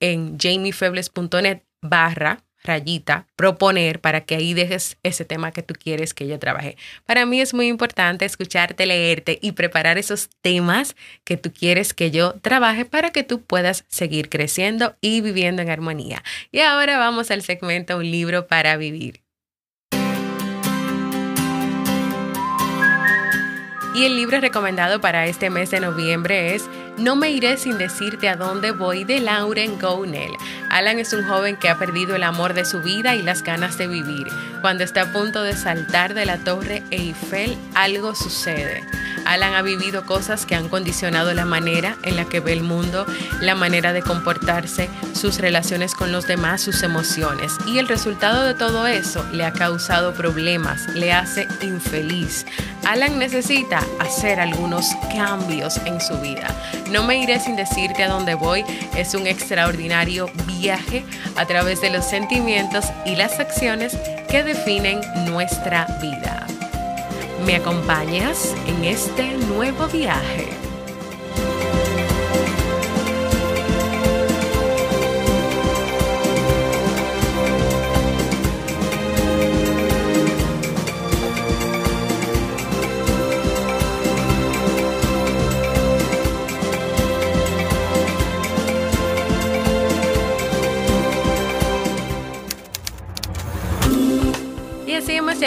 en 0.00 0.38
jamiefebles.net 0.38 1.62
barra 1.80 2.42
rayita 2.64 3.26
proponer 3.36 4.00
para 4.00 4.22
que 4.22 4.34
ahí 4.34 4.54
dejes 4.54 4.98
ese 5.02 5.24
tema 5.24 5.52
que 5.52 5.62
tú 5.62 5.74
quieres 5.74 6.14
que 6.14 6.26
yo 6.26 6.38
trabaje. 6.38 6.76
Para 7.06 7.26
mí 7.26 7.40
es 7.40 7.54
muy 7.54 7.68
importante 7.68 8.24
escucharte, 8.24 8.86
leerte 8.86 9.38
y 9.40 9.52
preparar 9.52 9.98
esos 9.98 10.28
temas 10.42 10.96
que 11.24 11.36
tú 11.36 11.52
quieres 11.52 11.94
que 11.94 12.10
yo 12.10 12.34
trabaje 12.40 12.84
para 12.84 13.10
que 13.10 13.22
tú 13.22 13.42
puedas 13.42 13.84
seguir 13.88 14.28
creciendo 14.28 14.96
y 15.00 15.20
viviendo 15.20 15.62
en 15.62 15.70
armonía. 15.70 16.22
Y 16.52 16.60
ahora 16.60 16.98
vamos 16.98 17.30
al 17.30 17.42
segmento 17.42 17.96
Un 17.96 18.10
libro 18.10 18.46
para 18.46 18.76
vivir. 18.76 19.22
Y 23.94 24.04
el 24.04 24.14
libro 24.14 24.40
recomendado 24.40 25.00
para 25.00 25.26
este 25.26 25.50
mes 25.50 25.72
de 25.72 25.80
noviembre 25.80 26.54
es 26.54 26.68
No 26.98 27.14
me 27.14 27.30
iré 27.30 27.56
sin 27.58 27.78
decirte 27.78 28.28
a 28.28 28.34
dónde 28.34 28.72
voy 28.72 29.04
de 29.04 29.20
Lauren 29.20 29.78
Gounel. 29.78 30.32
Alan 30.68 30.98
es 30.98 31.12
un 31.12 31.24
joven 31.24 31.56
que 31.56 31.68
ha 31.68 31.78
perdido 31.78 32.16
el 32.16 32.24
amor 32.24 32.54
de 32.54 32.64
su 32.64 32.82
vida 32.82 33.14
y 33.14 33.22
las 33.22 33.44
ganas 33.44 33.78
de 33.78 33.86
vivir. 33.86 34.26
Cuando 34.62 34.82
está 34.82 35.02
a 35.02 35.12
punto 35.12 35.44
de 35.44 35.54
saltar 35.54 36.14
de 36.14 36.26
la 36.26 36.38
torre 36.38 36.82
Eiffel, 36.90 37.56
algo 37.76 38.16
sucede. 38.16 38.82
Alan 39.24 39.54
ha 39.54 39.62
vivido 39.62 40.04
cosas 40.04 40.46
que 40.46 40.54
han 40.54 40.68
condicionado 40.68 41.32
la 41.34 41.44
manera 41.44 41.96
en 42.02 42.16
la 42.16 42.24
que 42.24 42.40
ve 42.40 42.52
el 42.52 42.62
mundo, 42.62 43.06
la 43.40 43.54
manera 43.54 43.92
de 43.92 44.02
comportarse, 44.02 44.88
sus 45.14 45.38
relaciones 45.38 45.94
con 45.94 46.12
los 46.12 46.26
demás, 46.26 46.60
sus 46.60 46.82
emociones. 46.82 47.52
Y 47.66 47.78
el 47.78 47.88
resultado 47.88 48.44
de 48.44 48.54
todo 48.54 48.86
eso 48.86 49.24
le 49.32 49.44
ha 49.44 49.52
causado 49.52 50.14
problemas, 50.14 50.88
le 50.94 51.12
hace 51.12 51.46
infeliz. 51.62 52.46
Alan 52.86 53.18
necesita 53.18 53.80
hacer 53.98 54.40
algunos 54.40 54.86
cambios 55.14 55.78
en 55.84 56.00
su 56.00 56.18
vida. 56.20 56.48
No 56.90 57.04
me 57.04 57.18
iré 57.18 57.38
sin 57.40 57.56
decirte 57.56 58.04
a 58.04 58.08
dónde 58.08 58.34
voy. 58.34 58.64
Es 58.96 59.14
un 59.14 59.26
extraordinario 59.26 60.30
viaje 60.46 61.04
a 61.36 61.44
través 61.46 61.80
de 61.80 61.90
los 61.90 62.04
sentimientos 62.04 62.86
y 63.04 63.16
las 63.16 63.38
acciones 63.40 63.96
que 64.30 64.42
definen 64.42 65.00
nuestra 65.26 65.86
vida. 66.00 66.37
¿Me 67.44 67.56
acompañas 67.56 68.54
en 68.66 68.84
este 68.84 69.36
nuevo 69.36 69.86
viaje? 69.86 70.67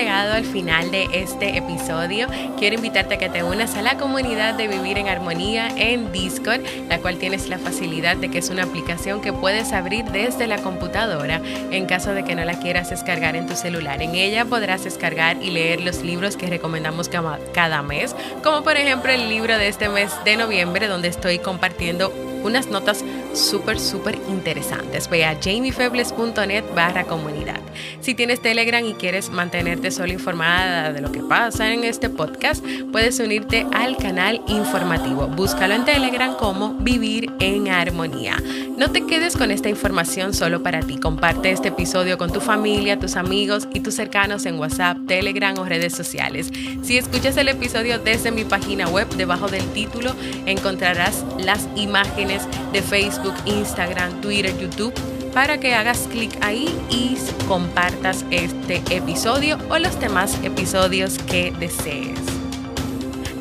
Llegado 0.01 0.33
al 0.33 0.45
final 0.45 0.89
de 0.89 1.07
este 1.13 1.57
episodio. 1.57 2.27
Quiero 2.57 2.75
invitarte 2.75 3.15
a 3.15 3.17
que 3.19 3.29
te 3.29 3.43
unas 3.43 3.75
a 3.75 3.83
la 3.83 3.97
comunidad 3.97 4.55
de 4.55 4.67
Vivir 4.67 4.97
en 4.97 5.07
Armonía 5.07 5.67
en 5.77 6.11
Discord, 6.11 6.61
la 6.89 6.97
cual 6.97 7.19
tienes 7.19 7.49
la 7.49 7.59
facilidad 7.59 8.17
de 8.17 8.29
que 8.29 8.39
es 8.39 8.49
una 8.49 8.63
aplicación 8.63 9.21
que 9.21 9.31
puedes 9.31 9.73
abrir 9.73 10.05
desde 10.05 10.47
la 10.47 10.57
computadora 10.57 11.39
en 11.45 11.85
caso 11.85 12.13
de 12.13 12.23
que 12.23 12.33
no 12.33 12.43
la 12.45 12.59
quieras 12.59 12.89
descargar 12.89 13.35
en 13.35 13.45
tu 13.45 13.55
celular. 13.55 14.01
En 14.01 14.15
ella 14.15 14.43
podrás 14.45 14.85
descargar 14.85 15.37
y 15.39 15.51
leer 15.51 15.81
los 15.81 16.01
libros 16.01 16.35
que 16.35 16.47
recomendamos 16.47 17.07
cada 17.53 17.83
mes, 17.83 18.15
como 18.43 18.63
por 18.63 18.77
ejemplo 18.77 19.11
el 19.11 19.29
libro 19.29 19.55
de 19.55 19.67
este 19.67 19.87
mes 19.87 20.11
de 20.25 20.35
noviembre 20.35 20.87
donde 20.87 21.09
estoy 21.09 21.37
compartiendo 21.37 22.11
unas 22.43 22.67
notas 22.67 23.03
súper, 23.33 23.79
súper 23.79 24.19
interesantes. 24.29 25.09
Ve 25.09 25.25
a 25.25 25.37
jamiefebles.net 25.39 26.63
barra 26.75 27.03
comunidad. 27.05 27.59
Si 28.01 28.13
tienes 28.13 28.41
Telegram 28.41 28.85
y 28.85 28.93
quieres 28.93 29.29
mantenerte 29.29 29.91
solo 29.91 30.13
informada 30.13 30.93
de 30.93 31.01
lo 31.01 31.11
que 31.11 31.21
pasa 31.21 31.71
en 31.71 31.83
este 31.83 32.09
podcast, 32.09 32.63
puedes 32.91 33.19
unirte 33.19 33.65
al 33.73 33.97
canal 33.97 34.41
informativo. 34.47 35.27
Búscalo 35.27 35.73
en 35.73 35.85
Telegram 35.85 36.35
como 36.35 36.73
Vivir 36.75 37.31
en 37.39 37.69
Armonía. 37.69 38.37
No 38.81 38.89
te 38.91 39.05
quedes 39.05 39.37
con 39.37 39.51
esta 39.51 39.69
información 39.69 40.33
solo 40.33 40.63
para 40.63 40.79
ti. 40.79 40.97
Comparte 40.97 41.51
este 41.51 41.67
episodio 41.67 42.17
con 42.17 42.33
tu 42.33 42.41
familia, 42.41 42.97
tus 42.97 43.15
amigos 43.15 43.67
y 43.75 43.81
tus 43.81 43.93
cercanos 43.93 44.47
en 44.47 44.57
WhatsApp, 44.57 44.97
Telegram 45.05 45.55
o 45.59 45.65
redes 45.65 45.93
sociales. 45.93 46.49
Si 46.81 46.97
escuchas 46.97 47.37
el 47.37 47.49
episodio 47.49 47.99
desde 47.99 48.31
mi 48.31 48.43
página 48.43 48.89
web, 48.89 49.07
debajo 49.09 49.47
del 49.49 49.63
título 49.73 50.15
encontrarás 50.47 51.23
las 51.37 51.69
imágenes 51.75 52.41
de 52.73 52.81
Facebook, 52.81 53.35
Instagram, 53.45 54.19
Twitter, 54.19 54.57
YouTube 54.57 54.95
para 55.31 55.59
que 55.59 55.75
hagas 55.75 56.07
clic 56.11 56.35
ahí 56.41 56.67
y 56.89 57.15
compartas 57.47 58.25
este 58.31 58.81
episodio 58.89 59.59
o 59.69 59.77
los 59.77 59.99
demás 59.99 60.39
episodios 60.43 61.19
que 61.19 61.53
desees. 61.59 62.40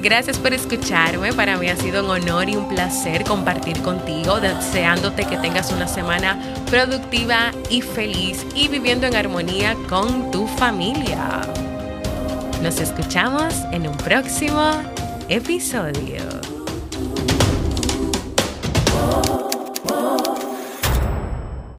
Gracias 0.03 0.39
por 0.39 0.55
escucharme, 0.55 1.35
para 1.35 1.59
mí 1.59 1.69
ha 1.69 1.77
sido 1.77 2.03
un 2.03 2.11
honor 2.11 2.49
y 2.49 2.57
un 2.57 2.67
placer 2.69 3.23
compartir 3.25 3.83
contigo, 3.83 4.41
deseándote 4.41 5.27
que 5.27 5.37
tengas 5.37 5.71
una 5.73 5.87
semana 5.87 6.39
productiva 6.71 7.53
y 7.69 7.83
feliz 7.83 8.47
y 8.55 8.69
viviendo 8.69 9.07
en 9.07 9.15
armonía 9.15 9.77
con 9.91 10.31
tu 10.31 10.47
familia. 10.47 11.43
Nos 12.63 12.81
escuchamos 12.81 13.53
en 13.73 13.89
un 13.89 13.97
próximo 13.99 14.71
episodio. 15.29 16.40